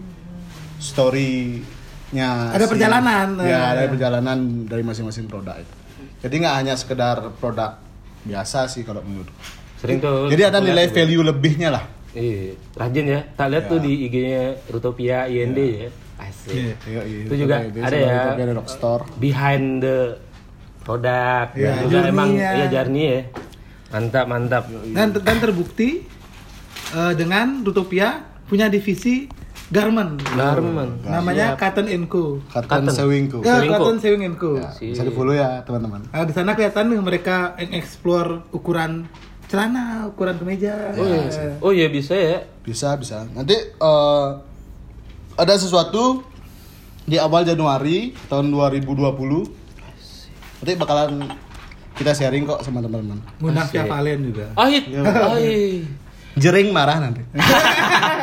[0.83, 2.29] story-nya.
[2.51, 3.27] Ada si- perjalanan.
[3.41, 5.75] Ya, ada perjalanan dari masing-masing produk itu.
[6.21, 7.79] Jadi nggak hanya sekedar produk
[8.23, 9.31] biasa sih kalau menurut.
[9.79, 10.27] Sering tuh.
[10.27, 10.95] Jadi ada nilai tuh.
[10.95, 11.85] value lebihnya lah.
[12.13, 13.21] Iya, rajin ya.
[13.33, 13.83] Tak lihat tuh Ya.
[13.83, 15.89] di IG-nya Rutopia IND ya.
[16.21, 16.53] Asik.
[16.53, 17.01] Iya, iya.
[17.25, 18.21] Itu juga Itu ada ya.
[18.29, 19.03] Rutopia ada Rockstore.
[19.17, 19.99] Behind the
[20.81, 21.51] product.
[21.57, 21.73] Iya.
[21.73, 22.51] Dan juga emang Journey-nya.
[22.53, 23.21] iya journey ya.
[23.91, 24.63] Mantap, mantap.
[24.87, 25.89] Dan dan terbukti
[26.93, 28.09] eh, dengan Rutopia
[28.45, 29.27] punya divisi
[29.73, 30.21] garment.
[30.37, 30.93] Garment.
[31.03, 32.39] Namanya Cotton Co.
[32.53, 32.93] Cotton Cotton.
[32.93, 33.39] Sewingku.
[33.41, 33.75] Ya, Sewing Co.
[33.81, 34.51] Cotton Sewing Co.
[34.61, 36.05] Ya, Si- bisa di follow ya teman-teman.
[36.13, 39.09] Nah, di sana kelihatan nih mereka explore ukuran
[39.49, 40.93] celana, ukuran kemeja.
[40.93, 41.21] Oh iya.
[41.65, 42.45] Oh iya bisa ya.
[42.63, 43.25] Bisa bisa.
[43.33, 44.29] Nanti eh,
[45.35, 46.21] ada sesuatu
[47.09, 48.85] di awal Januari tahun 2020.
[50.63, 51.33] Nanti bakalan
[51.97, 53.25] kita sharing kok sama teman-teman.
[53.41, 53.69] Ngundang.
[53.73, 54.47] Via Valen juga.
[54.55, 54.85] Ahit.
[54.85, 55.01] Iya.
[55.05, 55.85] Ahit.
[56.37, 57.25] Jering marah nanti.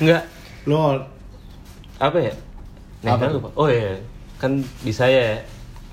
[0.00, 0.22] Enggak
[0.66, 0.98] Lol.
[1.96, 2.34] apa ya?
[3.06, 3.48] Nah, Apa lupa.
[3.54, 3.96] Oh iya.
[4.36, 5.40] Kan bisa ya.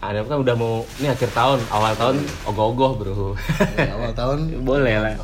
[0.03, 3.39] Ada kan udah mau ini akhir tahun, awal tahun ogoh-ogoh, Bro.
[3.79, 5.15] Ya, awal tahun Boleh lah.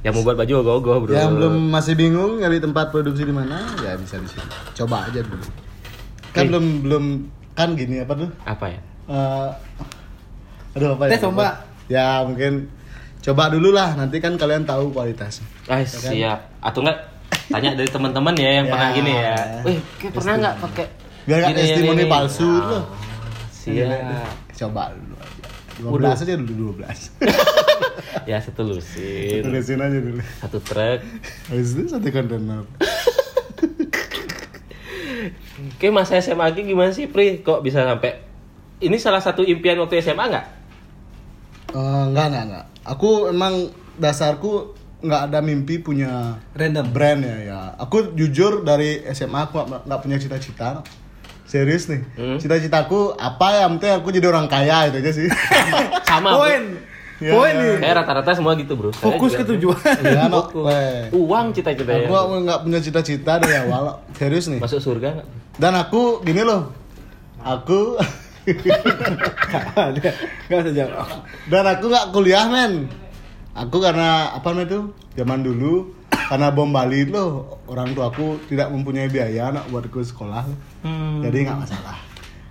[0.00, 1.12] Yang mau buat baju ogoh-ogoh, Bro.
[1.12, 4.48] Yang belum masih bingung nyari tempat produksi di mana, ya bisa di sini.
[4.72, 5.44] Coba aja dulu.
[6.32, 6.48] Kan Oke.
[6.48, 7.04] belum belum
[7.52, 8.30] kan gini apa tuh?
[8.48, 8.80] apa ya?
[9.12, 9.50] Eh,
[10.72, 11.10] aduh apa ya?
[11.12, 11.54] Tes ombak.
[11.92, 12.72] Ya mungkin
[13.22, 15.46] coba dulu lah, nanti kan kalian tahu kualitasnya.
[15.64, 16.38] Ah, siap.
[16.58, 16.98] Atau enggak
[17.48, 18.72] tanya dari teman-teman ya yang Ya.
[18.72, 19.36] pernah gini ya.
[19.62, 20.86] Wih, kayak pernah nggak pakai
[21.22, 22.10] gini, gini, testimoni gini?
[22.10, 22.82] palsu Ah, tuh.
[23.52, 24.26] Siap.
[24.58, 25.46] Coba dulu aja.
[25.72, 26.98] 12 aja dulu 12.
[28.30, 30.20] ya satu lusin, Terusin aja dulu.
[30.38, 31.00] satu truk.
[31.48, 32.62] Habis itu satu kontainer.
[35.72, 37.40] Oke, masa SMA lagi gimana sih, Pri?
[37.40, 38.18] Kok bisa sampai
[38.80, 40.46] ini salah satu impian waktu SMA nggak?
[41.72, 42.66] Eh, enggak, enggak, enggak.
[42.84, 46.86] Aku emang dasarku nggak ada mimpi punya Random.
[46.88, 50.86] brand ya ya aku jujur dari SMA aku nggak punya cita-cita
[51.44, 52.38] serius nih Hmm.
[52.38, 55.26] cita-citaku apa ya penting aku jadi orang kaya itu aja sih
[56.06, 56.30] Sama.
[56.32, 56.62] Poin.
[57.18, 57.60] Ya, Poin ya.
[57.60, 57.74] nih.
[57.78, 58.90] Kayak rata-rata semua gitu, Bro.
[58.90, 59.94] Saya Fokus ke tujuan.
[60.02, 60.70] ya no, Fokus.
[61.12, 62.02] Uang cita-cita ya.
[62.04, 65.26] aku nggak punya cita-cita dari awal serius nih Masuk surga nggak?
[65.54, 66.70] dan aku gini loh
[67.38, 67.98] aku
[70.44, 71.06] Gak usah jawab.
[71.46, 72.90] dan aku nggak kuliah men
[73.52, 74.80] aku karena apa namanya itu
[75.14, 80.00] zaman dulu karena bom Bali itu loh orang tua aku tidak mempunyai biaya nak buatku
[80.00, 80.44] sekolah
[80.80, 81.20] Hmm.
[81.20, 81.96] jadi nggak masalah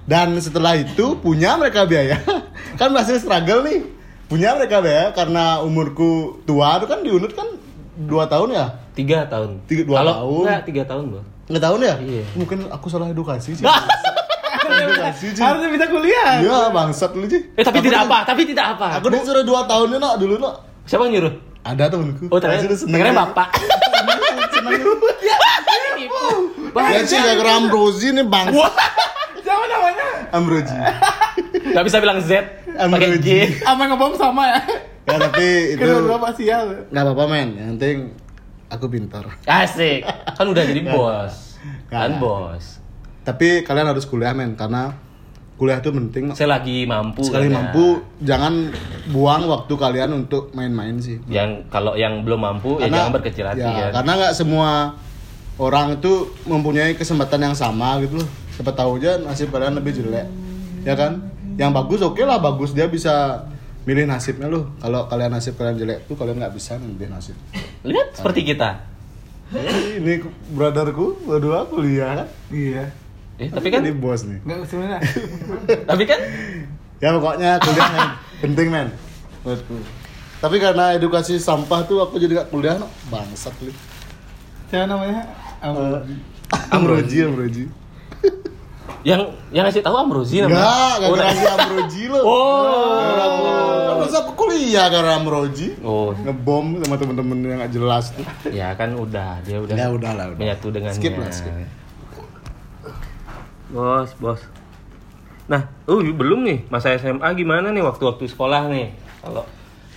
[0.03, 2.15] dan setelah itu punya mereka biaya
[2.79, 3.83] kan masih struggle nih
[4.25, 7.47] punya mereka biaya karena umurku tua itu kan di unut kan
[7.99, 9.63] dua tahun ya Tiga tahun.
[9.65, 10.43] Tiga- dua Kalau tahun.
[10.43, 11.21] Enggak, tiga tahun, Bro.
[11.47, 12.23] nggak tahun ya Iya.
[12.33, 13.63] mungkin aku salah edukasi sih
[15.37, 16.39] Harusnya bisa kuliah.
[16.39, 18.87] Iya bangsat lu sih Eh, tapi Aku tidak di- apa, tapi tidak apa.
[18.97, 21.33] Aku disuruh dua tahun nak dulu nak Siapa yang nyuruh?
[21.61, 23.47] ada temenku Oh, ternyata, ternyata bapak.
[26.71, 28.47] Ya sih kayak Ambrosi nih bang
[29.37, 30.07] Siapa namanya?
[30.31, 30.75] Ambrosi
[31.71, 32.31] Gak bisa bilang Z,
[33.19, 33.27] J.
[33.61, 34.59] Sama ngebom sama ya.
[35.01, 36.87] Ya tapi itu Pak sial.
[36.87, 37.97] nggak apa-apa men Yang penting
[38.67, 40.03] aku pintar Asik.
[40.31, 41.59] Kan udah jadi bos.
[41.87, 42.79] Kan bos.
[43.21, 44.91] Tapi kalian harus kuliah men Karena
[45.61, 47.21] kuliah itu penting Saya lagi mampu.
[47.21, 47.57] Sekali kan, ya.
[47.61, 47.85] mampu
[48.25, 48.53] Jangan
[49.13, 53.61] buang waktu kalian untuk main-main sih Yang kalau yang belum mampu ya jangan berkecil hati
[53.61, 53.87] ya, ya.
[53.93, 54.97] Karena nggak semua
[55.61, 60.25] orang itu mempunyai kesempatan yang sama gitu loh Siapa tahu aja nasib kalian lebih jelek
[60.81, 61.29] Ya kan
[61.61, 63.45] Yang bagus oke lah bagus Dia bisa
[63.85, 67.37] milih nasibnya loh Kalau kalian nasib kalian jelek tuh kalian nggak bisa milih nasib
[67.85, 68.77] Lihat seperti kita.
[69.51, 70.23] Ini
[70.55, 73.00] brotherku berdua kuliah Iya.
[73.41, 74.99] Eh, tapi kan Jadi bos nih Enggak sebenarnya.
[75.89, 76.19] tapi kan
[76.97, 78.09] Ya pokoknya kuliah men.
[78.39, 78.87] penting men
[79.41, 79.75] menurutku
[80.37, 82.85] Tapi karena edukasi sampah tuh aku jadi gak kuliah no.
[83.07, 83.73] Bangsat lu
[84.67, 85.25] Siapa namanya?
[86.69, 87.65] Amroji Amroji
[89.01, 89.17] yang
[89.49, 90.61] yang ngasih tahu Amrozi namanya.
[90.61, 93.81] Enggak, gak Oh, gara Amroji lo Oh.
[93.81, 98.21] Kan masa aku kuliah karena Amroji Oh, Ngebom sama temen-temen yang gak jelas tuh
[98.53, 100.93] ya kan udah dia udah Ya udah lah udah menyatu dengannya.
[100.95, 101.53] Skip lah skip
[103.71, 104.41] Bos, bos.
[105.47, 108.91] Nah, oh belum nih masa SMA gimana nih waktu-waktu sekolah nih?
[109.19, 109.43] Kalau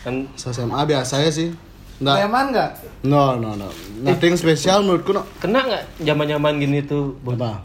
[0.03, 1.49] kan SMA biasa ya sih
[1.97, 2.71] Nggak Preman enggak?
[3.03, 3.71] No no no
[4.03, 7.15] Nothing spesial menurutku no kena nggak zaman-zaman gini tuh?
[7.19, 7.35] Bos?
[7.35, 7.63] Apa?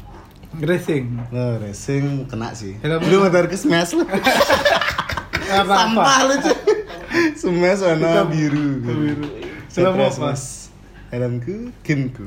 [0.50, 1.30] Racing.
[1.30, 4.06] No, racing kena sih Helm- Lu ngetar ke smash lu?
[5.46, 6.58] Sampah lu cuy
[7.34, 9.26] Smash warna biru biru.
[9.70, 10.30] Helm apa?
[11.10, 12.26] Helmku, kinku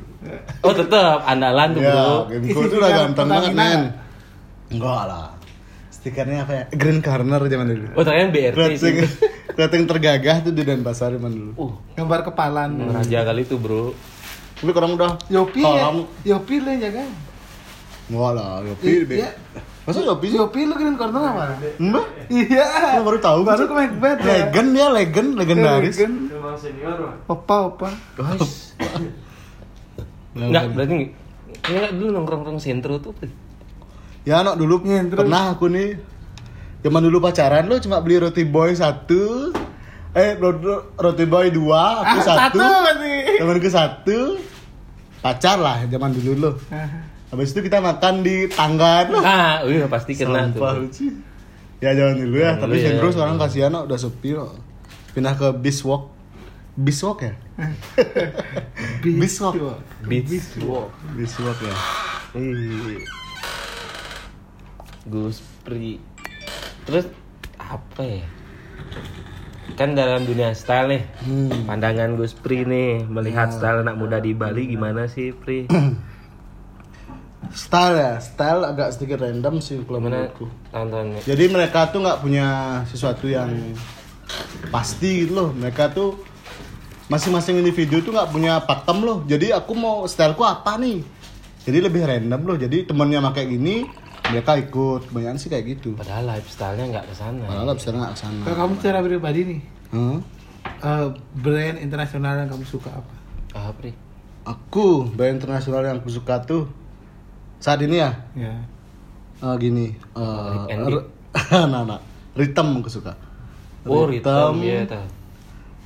[0.59, 2.27] Oh tetap andalan tuh Ya, bro.
[2.67, 3.81] tuh udah ganteng banget men nggak?
[4.69, 5.27] Enggak lah
[5.89, 6.63] Stikernya apa ya?
[6.69, 8.93] Green Corner zaman dulu Oh ternyata BRT Clothing, sih.
[9.49, 12.69] clothing tergagah tuh di Denpasar zaman dulu Uh, Gambar kepalan.
[12.89, 13.95] raja kali tuh bro.
[14.53, 15.67] Tapi orang udah Yopi ya?
[15.69, 15.95] Kolam.
[16.23, 17.03] Yopi lah jaga.
[18.03, 19.29] Enggak lah, Yopi Iya.
[19.83, 20.39] Masa Yopi sih?
[20.39, 21.59] Yopi lu green corner apa?
[21.75, 22.05] Mbak?
[22.31, 22.65] Iya.
[22.95, 24.47] Lu baru tahu Baru ke Macbeth ya.
[24.47, 26.15] Legend dia, legend, legendaris Legend.
[27.27, 27.89] Opa, opa.
[28.15, 28.71] Guys.
[30.33, 30.93] Enggak, berarti
[31.63, 33.11] Enggak dulu nongkrong-nongkrong sentro tuh.
[34.23, 34.79] Ya anak dulu
[35.11, 35.99] pernah aku nih
[36.79, 39.51] Zaman dulu pacaran lo cuma beli roti boy satu
[40.15, 43.15] Eh ro- roti boy dua, aku Ah, satu, satu berarti.
[43.35, 44.17] Temanku satu
[45.19, 46.51] Pacar lah zaman dulu lo
[47.33, 50.85] Habis itu kita makan di tangga loh Ah, iya pasti kena Sampah tuh.
[50.85, 51.07] lucu.
[51.81, 52.87] Ya jangan dulu ya, Jangan tapi ya.
[52.87, 54.45] Sentro sekarang kasihan no, udah sepi no.
[55.11, 56.13] Pindah ke Biswalk.
[56.75, 57.33] Biswalk ya?
[59.19, 59.53] Biswalk.
[60.03, 60.53] Beats.
[61.11, 61.75] Biswalk ya.
[65.03, 65.97] Gus Pri.
[66.85, 67.05] Terus
[67.57, 68.23] apa ya?
[69.73, 71.65] Kan dalam dunia style nih, Hmm.
[71.65, 75.65] pandangan Gus Pri nih melihat style anak muda di Bali gimana sih Pri?
[77.51, 80.47] Style ya, style agak sedikit random sih kalau menurutku.
[80.69, 81.19] tontonnya?
[81.21, 82.47] Jadi mereka tuh nggak punya
[82.87, 83.51] sesuatu yang
[84.69, 85.49] pasti gitu loh.
[85.51, 86.17] Mereka tuh
[87.05, 89.21] masing-masing individu tuh nggak punya pakem loh.
[89.23, 91.03] Jadi aku mau styleku apa nih?
[91.63, 92.57] Jadi lebih random loh.
[92.57, 93.85] Jadi temennya pakai gini,
[94.25, 97.43] mereka ikut kebanyakan sih kayak gitu Padahal lifestyle-nya nggak ke sana.
[97.43, 99.59] padahal bisa nggak ke sana Kalau kamu secara pribadi nih,
[99.91, 100.17] Hmm?
[100.63, 103.13] eh, brand internasional yang kamu suka apa?
[103.53, 103.93] Ah, Pri.
[104.41, 106.65] aku brand internasional yang aku suka tuh
[107.63, 108.53] saat ini ya Ya.
[109.39, 111.07] eh, gini eh, Rick and r-
[111.71, 111.99] nah, nah,
[112.35, 113.15] Rhythm aku suka
[113.83, 115.03] Oh, Rhythm, iya tahu.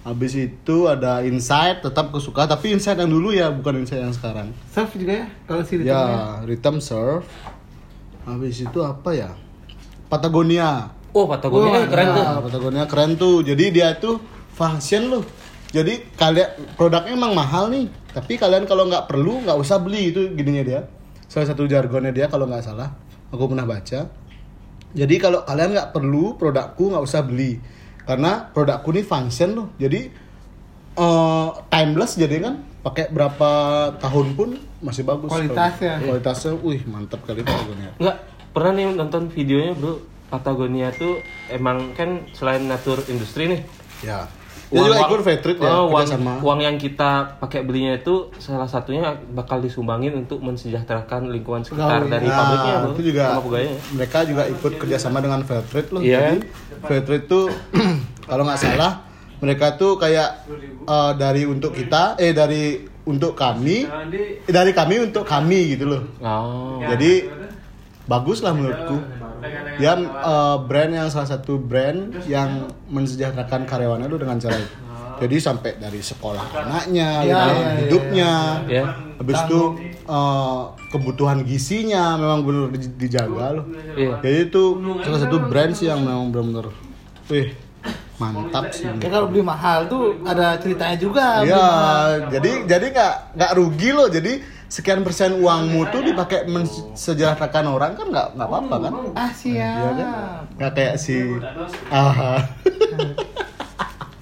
[0.06, 4.14] Habis itu ada Insight, tetap aku suka tapi Insight yang dulu ya, bukan Insight yang
[4.14, 4.54] sekarang.
[4.70, 5.28] Surf juga ya?
[5.44, 5.98] Kalau si Rhythm ya.
[5.98, 7.26] Ya, Rhythm Surf.
[8.24, 9.34] Habis itu apa ya?
[10.08, 10.94] Patagonia.
[11.12, 12.24] Oh, Patagonia Oh, keren tuh.
[12.24, 13.42] Nah, Patagonia keren tuh.
[13.42, 14.22] Jadi dia tuh
[14.54, 15.24] function loh.
[15.74, 20.32] Jadi kalian produknya emang mahal nih, tapi kalian kalau nggak perlu nggak usah beli itu
[20.32, 20.82] gininya dia.
[21.28, 22.96] Salah satu jargonnya dia kalau nggak salah,
[23.30, 24.08] aku pernah baca.
[24.96, 27.60] Jadi kalau kalian nggak perlu produkku nggak usah beli,
[28.08, 29.68] karena produkku ini function loh.
[29.76, 30.08] Jadi
[30.96, 33.52] eh, timeless jadi kan, pakai berapa
[34.00, 35.28] tahun pun masih bagus.
[35.28, 36.00] Kualitasnya.
[36.00, 37.92] Kualitasnya, wih mantap kali Patagonia.
[38.00, 38.18] Enggak,
[38.56, 40.00] pernah nih nonton videonya, Bro.
[40.28, 43.62] Patagonia tuh emang kan selain natur industri nih.
[44.04, 44.28] Ya.
[44.68, 46.32] Dia juga ikut fair trade ya, oh, uang, kerjasama.
[46.44, 49.00] uang yang kita pakai belinya itu salah satunya
[49.32, 52.12] bakal disumbangin untuk mensejahterakan lingkungan sekitar Pegawai.
[52.12, 53.76] dari Nah, pabriknya, itu juga sama pegawainya.
[53.96, 56.02] mereka juga ikut kerjasama dengan Fairtrade loh.
[56.04, 56.20] Iya.
[56.20, 56.38] Jadi
[56.84, 57.48] Fairtrade tuh
[58.28, 58.92] kalau nggak salah
[59.38, 60.30] mereka tuh kayak
[60.84, 62.64] eh, dari untuk kita, eh dari
[63.06, 63.88] untuk kami,
[64.44, 66.02] eh, dari kami untuk kami gitu loh.
[66.20, 66.84] Oh.
[66.84, 67.24] Jadi
[68.04, 69.00] bagus lah menurutku.
[69.78, 74.76] Dia eh, brand yang salah satu brand yang mensejahterakan karyawannya tuh dengan cara itu.
[75.18, 78.32] Jadi sampai dari sekolah anaknya, Iya, gitu, iya, iya, hidupnya,
[78.70, 78.84] Ya.
[79.18, 79.62] habis itu
[80.06, 80.62] eh,
[80.94, 83.66] kebutuhan gizinya memang benar dijaga loh.
[83.98, 84.22] Iya.
[84.22, 84.64] Jadi itu
[85.02, 86.70] salah satu brand sih yang memang benar-benar,
[87.34, 87.50] wih
[88.18, 88.90] mantap sih.
[88.90, 91.46] Ya kalau beli mahal tuh ada ceritanya juga.
[91.46, 92.10] Iya, mahal.
[92.34, 94.08] jadi jadi nggak nggak rugi loh.
[94.10, 94.34] Jadi
[94.68, 98.92] sekian persen uangmu tuh dipakai mensejahterakan orang kan nggak nggak apa-apa kan?
[99.16, 99.56] Ah siap.
[99.56, 100.12] Iya kan?
[100.60, 101.16] Nggak kayak si
[101.90, 102.44] ah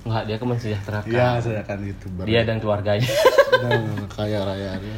[0.06, 1.10] Enggak, dia kan mensejahterakan.
[1.10, 2.30] ya saya kan youtuber.
[2.30, 3.10] Dia dan keluarganya.
[3.58, 4.98] Dan kaya raya dia.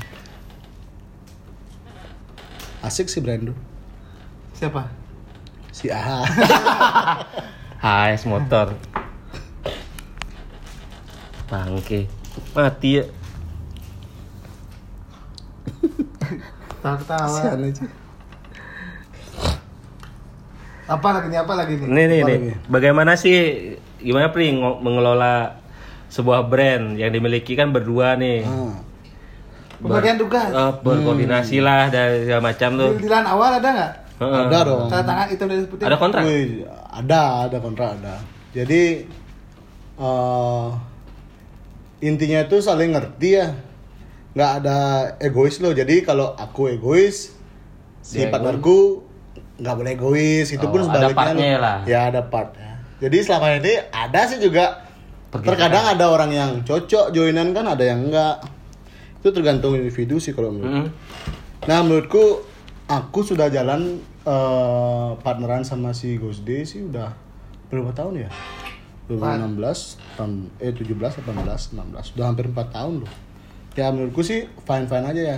[2.83, 3.55] Asik sih Brando.
[4.51, 4.83] Siapa?
[5.71, 6.27] Si Aha.
[7.79, 8.75] HS motor.
[11.47, 12.11] Bangke.
[12.51, 13.03] Mati ya.
[17.27, 17.85] Sian aja.
[20.87, 21.39] Apa lagi nih?
[21.43, 21.87] Apa lagi nih?
[21.91, 22.37] Nih nih Apa nih.
[22.39, 22.51] lagi?
[22.71, 23.35] Bagaimana sih
[23.99, 25.59] gimana Pri mengelola
[26.07, 28.47] sebuah brand yang dimiliki kan berdua nih.
[28.47, 28.75] Ah.
[29.77, 30.49] Pembagian tugas.
[30.49, 32.89] Eh, berkoordinasi lah dan segala macam tuh.
[32.97, 33.93] Deal-dealan awal ada nggak?
[34.17, 34.43] Heeh.
[34.49, 34.87] Ada dong.
[34.89, 35.85] Tanda tangan hitam dan putih.
[35.85, 36.21] Ada kontrak?
[36.25, 38.15] Wih, ada, ada kontrak ada.
[38.55, 39.05] Jadi
[39.97, 40.67] eh
[42.01, 43.47] intinya itu saling ngerti ya.
[44.37, 44.77] Nggak ada
[45.17, 45.73] egois loh.
[45.73, 47.33] Jadi kalau aku egois,
[47.99, 49.01] si Dia partnerku
[49.57, 50.47] nggak boleh egois.
[50.47, 51.17] Itu pun Oh, ada sebaliknya.
[51.17, 51.57] partnya loh.
[51.59, 51.77] lah.
[51.83, 52.71] Ya ada partnya.
[52.97, 54.85] Jadi selama ini ada sih juga.
[55.27, 55.49] Pergeseran.
[55.49, 58.45] Terkadang ada orang yang cocok joinan kan, ada yang enggak.
[59.17, 60.85] Itu tergantung individu sih kalau menurut.
[60.85, 60.87] Mm-mm.
[61.65, 62.45] Nah menurutku
[62.85, 67.11] aku sudah jalan eh, partneran sama si Gosde sih udah
[67.67, 68.29] berapa tahun ya?
[69.09, 69.59] 2016,
[70.15, 73.11] tahun eh 17, 18, 16, udah hampir 4 tahun loh.
[73.77, 75.37] Ya menurutku sih fine fine aja ya.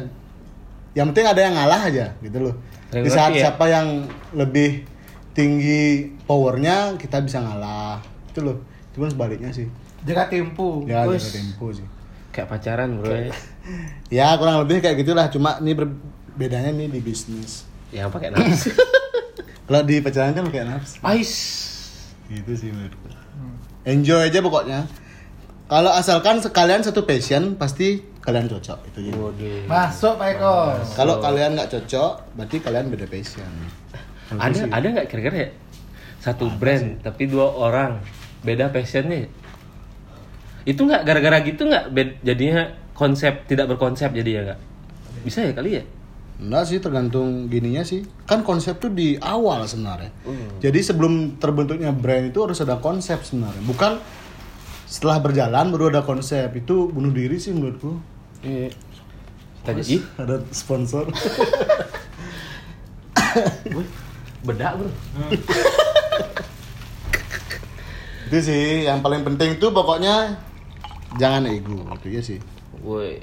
[0.95, 2.55] Yang penting ada yang ngalah aja gitu loh.
[2.95, 3.51] Yang Di saat ya?
[3.51, 4.87] siapa yang lebih
[5.35, 7.99] tinggi powernya kita bisa ngalah.
[8.31, 8.57] Itu loh.
[8.95, 9.67] Pun sebaliknya sih.
[10.03, 10.83] Jaga tempo.
[10.83, 11.87] Ya jaga tempo sih.
[12.35, 13.11] Kayak pacaran, Bro.
[13.11, 13.31] ya.
[14.23, 15.29] Ya kurang lebih kayak gitulah.
[15.29, 15.77] Cuma ini
[16.35, 17.63] bedanya nih di bisnis.
[17.95, 18.73] Yang pakai nafsu.
[19.69, 20.97] Kalau di pacaran kan kayak nafsu.
[21.05, 21.33] Ais.
[22.27, 23.07] Gitu sih menurutku.
[23.87, 24.89] Enjoy aja pokoknya.
[25.69, 29.17] Kalau asalkan sekalian satu passion, pasti kalian cocok itu jadi.
[29.17, 29.63] Waduh.
[29.65, 30.55] Masuk Pak Eko.
[30.93, 33.51] Kalau kalian nggak cocok, berarti kalian beda passion.
[34.29, 35.49] Ada ada nggak kira-kira ya
[36.19, 37.97] satu brand tapi dua orang
[38.45, 39.25] beda passionnya?
[40.67, 44.59] Itu nggak gara-gara gitu nggak jadinya konsep tidak berkonsep jadi ya nggak?
[45.25, 45.83] Bisa ya kali ya?
[46.39, 48.05] Enggak sih tergantung gininya sih.
[48.23, 50.07] Kan konsep tuh di awal sebenarnya.
[50.63, 53.59] Jadi sebelum terbentuknya brand itu harus ada konsep sebenarnya.
[53.67, 53.99] Bukan
[54.89, 56.49] setelah berjalan baru ada konsep.
[56.57, 58.01] Itu bunuh diri sih menurutku.
[58.41, 58.73] Iya.
[59.61, 61.05] Kita jadi ih, Ada sponsor.
[64.39, 64.89] bedak bro.
[68.25, 70.39] itu sih yang paling penting tuh pokoknya
[71.21, 72.39] jangan ego itu ya sih.
[72.81, 73.21] Woi.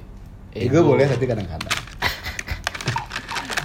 [0.56, 1.74] Ego, boleh tapi kadang-kadang.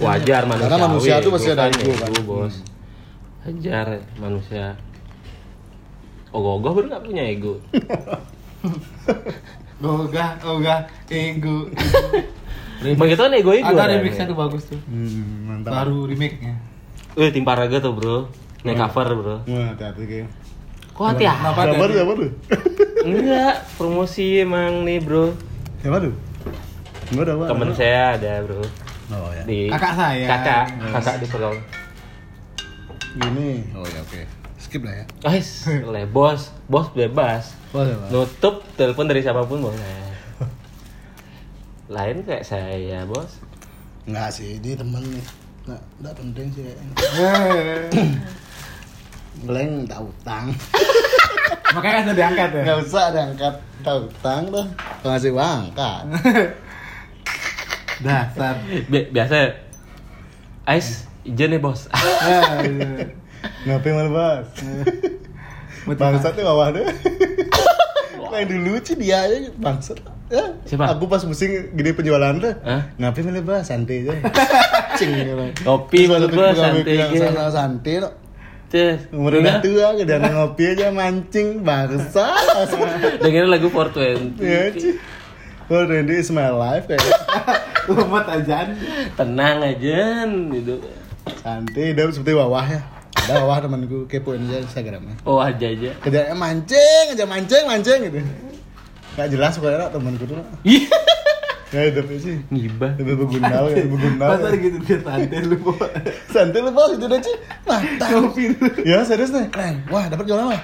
[0.02, 0.66] Wajar manusia.
[0.66, 2.10] Karena manusia tuh pasti ada ego, kan.
[2.26, 2.54] bos.
[3.46, 4.74] Wajar manusia.
[6.32, 7.60] Ogoh-ogoh baru nggak punya ego.
[9.82, 11.66] Ogah, ogah, ego.
[12.82, 13.66] Emang itu kan ego-ego.
[13.74, 14.30] Ada kan, remixnya ya?
[14.30, 14.80] tuh bagus tuh.
[14.86, 15.70] Hmm, mantap.
[15.74, 16.54] Baru remake-nya.
[17.18, 18.30] Eh, tim Paraga tuh, Bro.
[18.62, 19.36] Naik cover, Bro.
[19.46, 20.28] Wah, hati-hati kayak.
[20.94, 21.42] Kok hati-hati?
[21.42, 21.94] Kenapa tuh?
[21.94, 22.30] Siapa tuh?
[23.10, 25.34] Enggak, promosi emang nih, Bro.
[25.82, 26.14] Siapa tuh?
[27.10, 27.50] Enggak ada?
[27.50, 28.62] Temen saya ada, Bro.
[29.12, 29.42] Oh ya.
[29.44, 30.26] Di Kakak saya.
[30.30, 30.64] Kakak,
[30.94, 31.26] kakak di.
[33.18, 33.50] Gini.
[33.76, 34.41] Oh ya oke.
[34.72, 35.06] Skip lah ya.
[35.20, 37.52] Guys, le bos, bos bebas.
[37.76, 37.92] Boleh.
[38.08, 40.00] Nutup telepon dari siapa pun boleh.
[41.92, 43.36] Lain kayak saya, bos.
[44.08, 45.20] Enggak sih, dia temen nih.
[45.68, 46.64] Enggak, enggak penting sih.
[46.72, 48.16] Eh,
[49.44, 50.56] Beleng tak utang.
[51.76, 52.62] Makanya kan sudah diangkat ya.
[52.64, 53.54] Enggak usah ada angkat
[53.84, 54.66] tak utang dah.
[55.04, 56.02] Kalau ngasih uang, angkat.
[58.08, 58.56] Dasar.
[58.88, 59.52] Bi- biasa
[60.64, 61.92] Ais, izin nih, bos.
[63.62, 63.78] Iya.
[63.78, 64.46] Ngapain malu bas?
[65.86, 66.82] Bangsat tuh bawah deh.
[68.32, 70.00] Main dulu sih dia aja bangsat.
[70.32, 70.96] Ya, Siapa?
[70.96, 72.54] Aku pas pusing gini penjualan tuh.
[72.98, 73.68] Ngapain malu bas?
[73.70, 74.14] Santai aja.
[74.98, 75.12] Cing.
[75.62, 78.10] Kopi, Malu pegawai santai sana santai no.
[78.72, 82.32] Cih, Umur udah tua, kedan ngopi aja mancing bangsa.
[83.22, 84.40] dengerin lagu 420.
[84.40, 84.96] Ya sih.
[85.68, 87.04] Oh, Randy is my life kayak
[87.92, 88.72] Umat aja.
[89.12, 90.80] Tenang aja, gitu.
[91.44, 92.80] santai, dia seperti wawah ya.
[93.22, 95.14] Ada wawah temanku kepoin aja Instagramnya.
[95.22, 95.90] Oh aja aja.
[96.02, 98.18] Kerjanya mancing aja mancing mancing gitu.
[99.14, 100.40] Gak jelas pokoknya temanku tuh.
[100.64, 100.88] Ih,
[101.72, 102.36] Ya hidupnya sih.
[102.52, 103.00] ngibah.
[103.00, 104.28] Lebih begunal ya, begunal.
[104.36, 105.72] Masa gitu dia santai lu, Bo.
[106.28, 107.36] Santai lu bos, itu udah sih.
[107.64, 108.12] Mantap.
[108.84, 109.80] Ya serius nih, keren.
[109.88, 110.60] Wah, dapat jualan mah.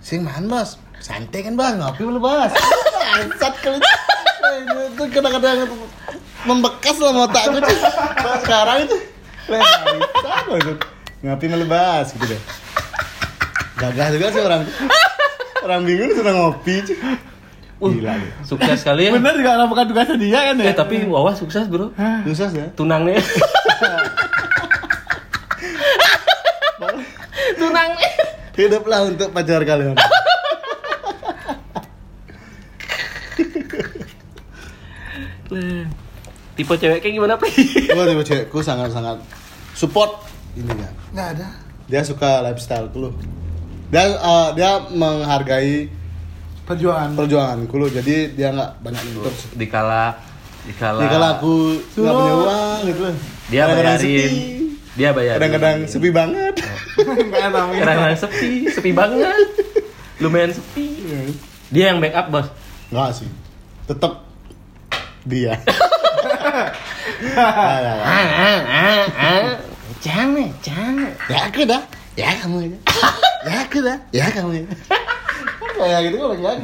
[0.00, 0.80] Sing man bos.
[1.04, 2.48] Santai kan bos, ngopi lu bos.
[2.48, 3.76] Bangsat kali.
[3.76, 4.56] Wah,
[4.88, 5.68] Itu kadang-kadang
[6.48, 7.60] membekas lah mau tak sih.
[7.60, 8.96] Nah, Sekarang itu.
[9.52, 10.91] Bangsat
[11.22, 12.40] Ngopi melebas gitu deh.
[13.78, 14.62] Gagah juga sih orang.
[15.62, 16.82] Orang bingung sudah ngopi.
[16.82, 16.98] cuy.
[17.82, 18.32] Gila deh.
[18.42, 19.14] Sukses sekali ya.
[19.14, 20.70] Bener juga bukan tugasnya dia kan ya?
[20.70, 21.94] Eh tapi Wawa sukses bro.
[22.26, 22.66] Susah ya.
[22.74, 23.22] Tunangnya.
[27.62, 28.10] Tunangnya.
[28.58, 29.94] Hiduplah untuk pacar kalian.
[36.52, 37.50] Tipe cewek kayak gimana Pri?
[37.88, 39.20] Gue tipe cewekku sangat-sangat
[39.72, 40.90] support ini ya.
[41.12, 41.48] Nggak ada.
[41.86, 43.10] Dia suka lifestyle lu.
[43.88, 45.88] Dia eh, dia menghargai
[46.62, 47.18] Perjuangan.
[47.18, 47.86] perjuanganku lu.
[47.88, 49.34] Jadi dia nggak banyak nuntut.
[49.52, 50.16] Dikala
[50.62, 51.52] dikala Jadi kalau aku
[51.92, 53.14] nggak punya uang gitu loh.
[53.50, 54.30] dia Kadang-kadang bayarin.
[54.30, 54.60] sepi.
[54.92, 55.38] Dia bayarin.
[55.40, 56.54] Kadang-kadang sepi banget.
[57.32, 57.80] Nggak namanya.
[57.80, 59.48] Kadang-kadang sepi, sepi banget.
[60.20, 60.86] Lumayan sepi.
[61.72, 62.46] Dia yang backup bos.
[62.92, 63.28] Enggak sih.
[63.88, 64.20] Tetap
[65.24, 65.56] dia.
[70.02, 70.26] Ya, ya.
[70.26, 71.10] Jangan, jangan.
[71.30, 71.82] Ya aku dah.
[72.18, 72.78] Ya kamu aja.
[73.42, 73.98] Ya aku dah.
[74.14, 74.70] Ya kamu aja.
[75.78, 76.62] Kayak gitu kalau jaga.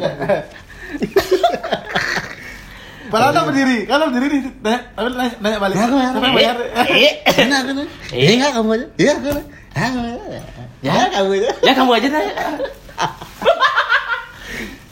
[3.09, 3.79] Padahal tak berdiri.
[3.89, 5.75] Kalau berdiri nih, nanya, tapi nanya, nanya balik.
[5.75, 6.09] Ya aku ya.
[6.13, 6.57] Siapa yang bayar?
[6.93, 7.87] Eh, Ini aku nih.
[8.13, 8.87] Iya enggak kamu aja.
[8.95, 9.45] Iya aku nih.
[9.75, 10.19] Ya kamu aja.
[10.79, 11.51] Ya kamu aja.
[11.63, 12.27] ya kamu aja deh.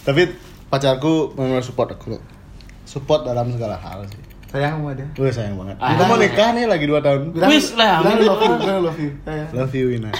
[0.07, 0.23] Tapi
[0.67, 2.23] pacarku memang support aku loh.
[2.87, 4.26] Support dalam segala hal sih.
[4.47, 5.07] Sayang sama dia.
[5.13, 5.77] Gue sayang banget.
[5.77, 5.93] Ah.
[5.93, 7.21] Kita mau nikah nih lagi 2 tahun.
[7.47, 9.11] Wis lah, bilang love you, bilang love you.
[9.23, 9.49] Sayang.
[9.53, 10.11] Love you Ina.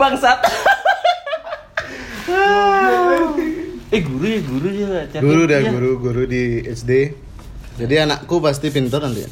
[0.00, 0.38] Bangsat.
[3.90, 4.86] eh guru ya guru ya.
[5.06, 5.20] Cakep.
[5.20, 5.70] Guru dah Iya.
[5.70, 6.90] guru guru di SD.
[7.76, 9.30] Jadi anakku pasti pintar nanti ya.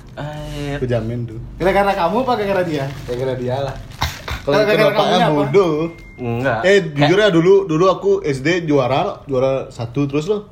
[0.76, 1.38] Aku jamin tuh.
[1.56, 2.84] Gara-gara kamu apa gara-gara dia?
[3.04, 3.74] Kira-kira dia lah.
[4.44, 5.36] Kalau Kalau ke gara-gara bapaknya kamunya apa?
[5.38, 5.74] bodoh.
[6.18, 6.58] Enggak.
[6.64, 10.42] Eh jujur ya dulu dulu aku SD juara juara satu terus loh.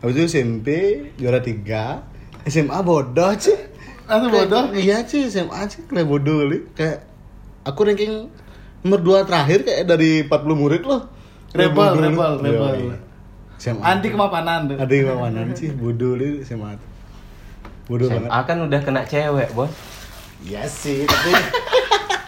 [0.00, 0.68] Habis itu SMP
[1.16, 2.04] juara tiga.
[2.44, 3.56] SMA bodoh sih.
[4.08, 4.64] Kayak- bodoh?
[4.72, 6.58] Iya sih SMA sih kayak bodoh kali.
[6.72, 7.04] Kayak
[7.62, 8.32] aku ranking
[8.80, 11.04] nomor dua terakhir kayak dari 40 murid loh.
[11.52, 12.42] Rebel, rebel, lu.
[12.42, 12.74] rebel.
[12.80, 12.96] Yoi.
[13.60, 13.82] SMA.
[13.84, 14.76] Anti kemapanan tuh.
[14.80, 16.80] Ada yang mana sih bodoh lu SMA.
[17.84, 18.30] Bodoh banget.
[18.30, 19.68] SMA kan udah kena cewek bos.
[20.40, 21.30] Iya sih, tapi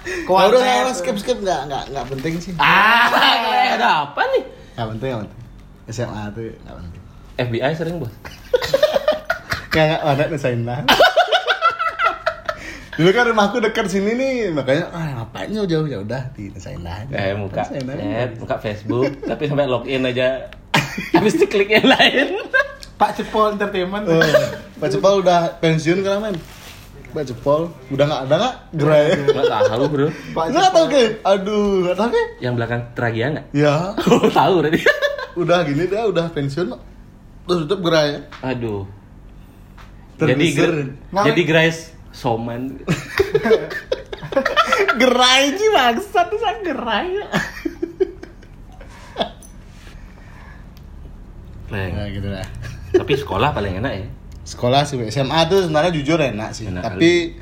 [0.03, 0.95] Kok Kalau udah tuh?
[0.99, 2.53] skip skip nggak nggak nggak penting sih.
[2.59, 3.09] Ah,
[3.75, 4.43] ada apa nih?
[4.77, 5.41] Nggak penting nggak penting.
[5.89, 7.02] SMA tuh nggak penting.
[7.45, 8.13] FBI sering bos.
[9.73, 10.81] Nggak nggak ada desain lah.
[12.93, 17.01] Dulu kan rumahku dekat sini nih, makanya ah ngapain jauh ya udah di desain lah.
[17.09, 17.81] Eh muka, chat,
[18.37, 20.53] muka Facebook, tapi sampai login aja.
[21.17, 22.37] Habis diklik yang lain.
[23.01, 24.05] Pak Cepol Entertainment.
[24.05, 24.21] Oh,
[24.77, 26.37] Pak Cepol udah pensiun kan men?
[27.17, 29.07] Pak Cepol udah nggak ada nggak gerai?
[29.25, 30.09] Enggak tahu bro.
[30.37, 31.03] Pak Nggak tahu ke?
[31.25, 32.23] Aduh nggak tahu ke?
[32.45, 33.47] Yang belakang Tragia enggak?
[33.57, 33.75] Ya
[34.05, 34.81] Oh, tahu berarti.
[35.33, 36.77] udah gini dia udah pensiun
[37.45, 38.27] terus tutup gerai.
[38.41, 38.87] Aduh.
[40.17, 42.79] Jadi ger- jadi guys soman.
[45.03, 47.11] gerai sih bangsat tuh gerai.
[51.73, 51.93] Leng.
[51.97, 52.47] Nah gitu lah.
[52.93, 54.07] Tapi sekolah paling enak ya.
[54.45, 56.69] Sekolah sih SMA tuh sebenarnya jujur enak sih.
[56.69, 57.41] Enak Tapi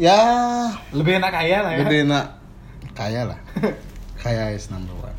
[0.00, 0.16] Ya,
[0.96, 1.84] Lebih enak kaya lah ya.
[1.84, 2.24] lebih enak
[2.96, 3.38] kaya lah.
[4.16, 5.11] Kaya is number one.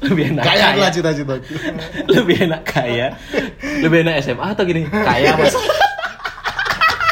[0.00, 0.72] Lebih enak Kaya kaya.
[0.72, 1.52] adalah cita-citaku.
[2.16, 3.06] Lebih enak kaya.
[3.80, 4.82] Lebih enak SMA atau gini?
[4.88, 5.54] Kaya mas.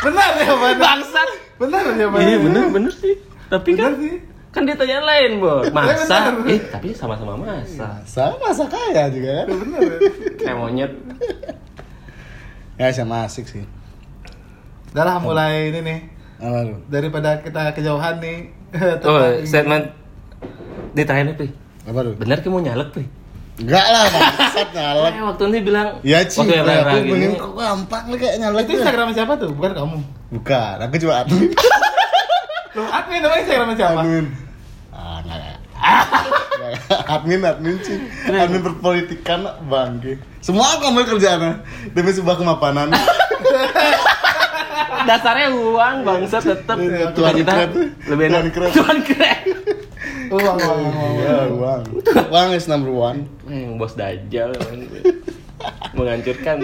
[0.01, 0.77] Benar ya, benar.
[0.81, 1.29] Bangsat.
[1.57, 3.15] Benar ya, Iya bener bener sih.
[3.47, 4.15] Tapi Benar kan sih.
[4.51, 5.67] kan ditanya lain bos.
[5.71, 6.31] Masa?
[6.35, 6.55] bener.
[6.55, 8.01] Eh tapi sama-sama masa.
[8.05, 9.47] Sama masa kaya juga kan?
[9.51, 9.81] Benar.
[9.81, 9.99] ya.
[10.39, 10.93] Kayak monyet.
[12.75, 13.65] Ya sama asik sih.
[14.93, 16.01] Udah lah mulai ini nih.
[16.87, 18.39] Daripada kita kejauhan nih.
[19.03, 19.91] Oh statement
[20.93, 21.49] ditanya nih Pri.
[21.85, 22.11] Apa lu?
[22.17, 23.05] Bener kamu mau nyalek Pri?
[23.55, 25.13] Enggak lah, bangsat nyalek.
[25.21, 28.37] Eh, waktu ini bilang Ya Ci, waktu yang aku pengen ini kok gampang nih kayak
[28.41, 28.63] nyalek.
[28.67, 29.51] Itu Instagram siapa tuh?
[29.55, 29.99] Bukan kamu.
[30.41, 31.49] Bukan, aku cuma admin.
[32.77, 34.01] Loh, admin namanya Instagram siapa?
[34.03, 34.25] admin.
[34.91, 35.39] Ah, enggak
[37.15, 37.99] admin admin sih.
[38.33, 40.19] Admin perpolitikan bangke.
[40.41, 41.63] Semua aku ambil kerjaan
[41.93, 42.91] demi sebuah kemapanan.
[45.05, 46.81] dasarnya uang bangsa tetap
[47.13, 47.69] Tuan kita
[48.09, 49.45] lebih enak Tuan keren.
[50.31, 51.15] Uang, uang, uang, uang.
[51.19, 51.81] Ya, uang.
[52.31, 53.29] Uang is number one.
[53.45, 54.25] Hmm, bos emang.
[55.95, 56.59] menghancurkan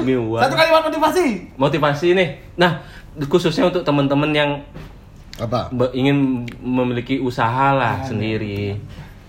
[0.00, 0.40] demi uang.
[0.40, 1.26] Satu kalimat motivasi.
[1.58, 2.28] Motivasi nih.
[2.56, 2.80] Nah,
[3.26, 4.50] khususnya untuk teman-teman yang
[5.36, 5.68] Apa?
[5.68, 8.78] be- ingin memiliki usaha lah sendiri.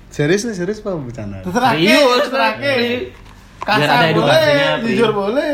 [0.07, 1.43] Serius nih, serius apa bercanda?
[1.43, 2.31] Serius.
[2.31, 3.11] Pri.
[3.57, 5.53] Kasar edukasinya, boleh, jujur boleh.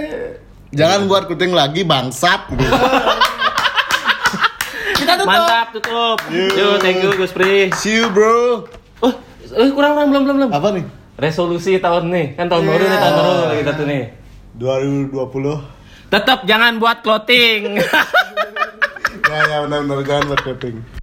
[0.70, 2.46] Jangan buat kuting lagi bangsat.
[2.54, 2.70] Kita
[5.24, 5.32] tutup.
[5.32, 6.18] Mantap tutup.
[6.32, 7.72] Yo, thank you Gus Pri.
[7.80, 8.68] See you, bro.
[9.00, 9.14] Oh,
[9.56, 10.52] eh, kurang kurang belum belum belum.
[10.52, 10.86] Apa nih?
[11.16, 12.26] Resolusi tahun nih.
[12.36, 14.04] Kan tahun baru nih, tahun baru kita tuh nih.
[14.60, 16.14] 2020.
[16.14, 17.62] Tetap jangan buat clothing.
[19.34, 21.03] Ya, ya benar-benar jangan buat kuting.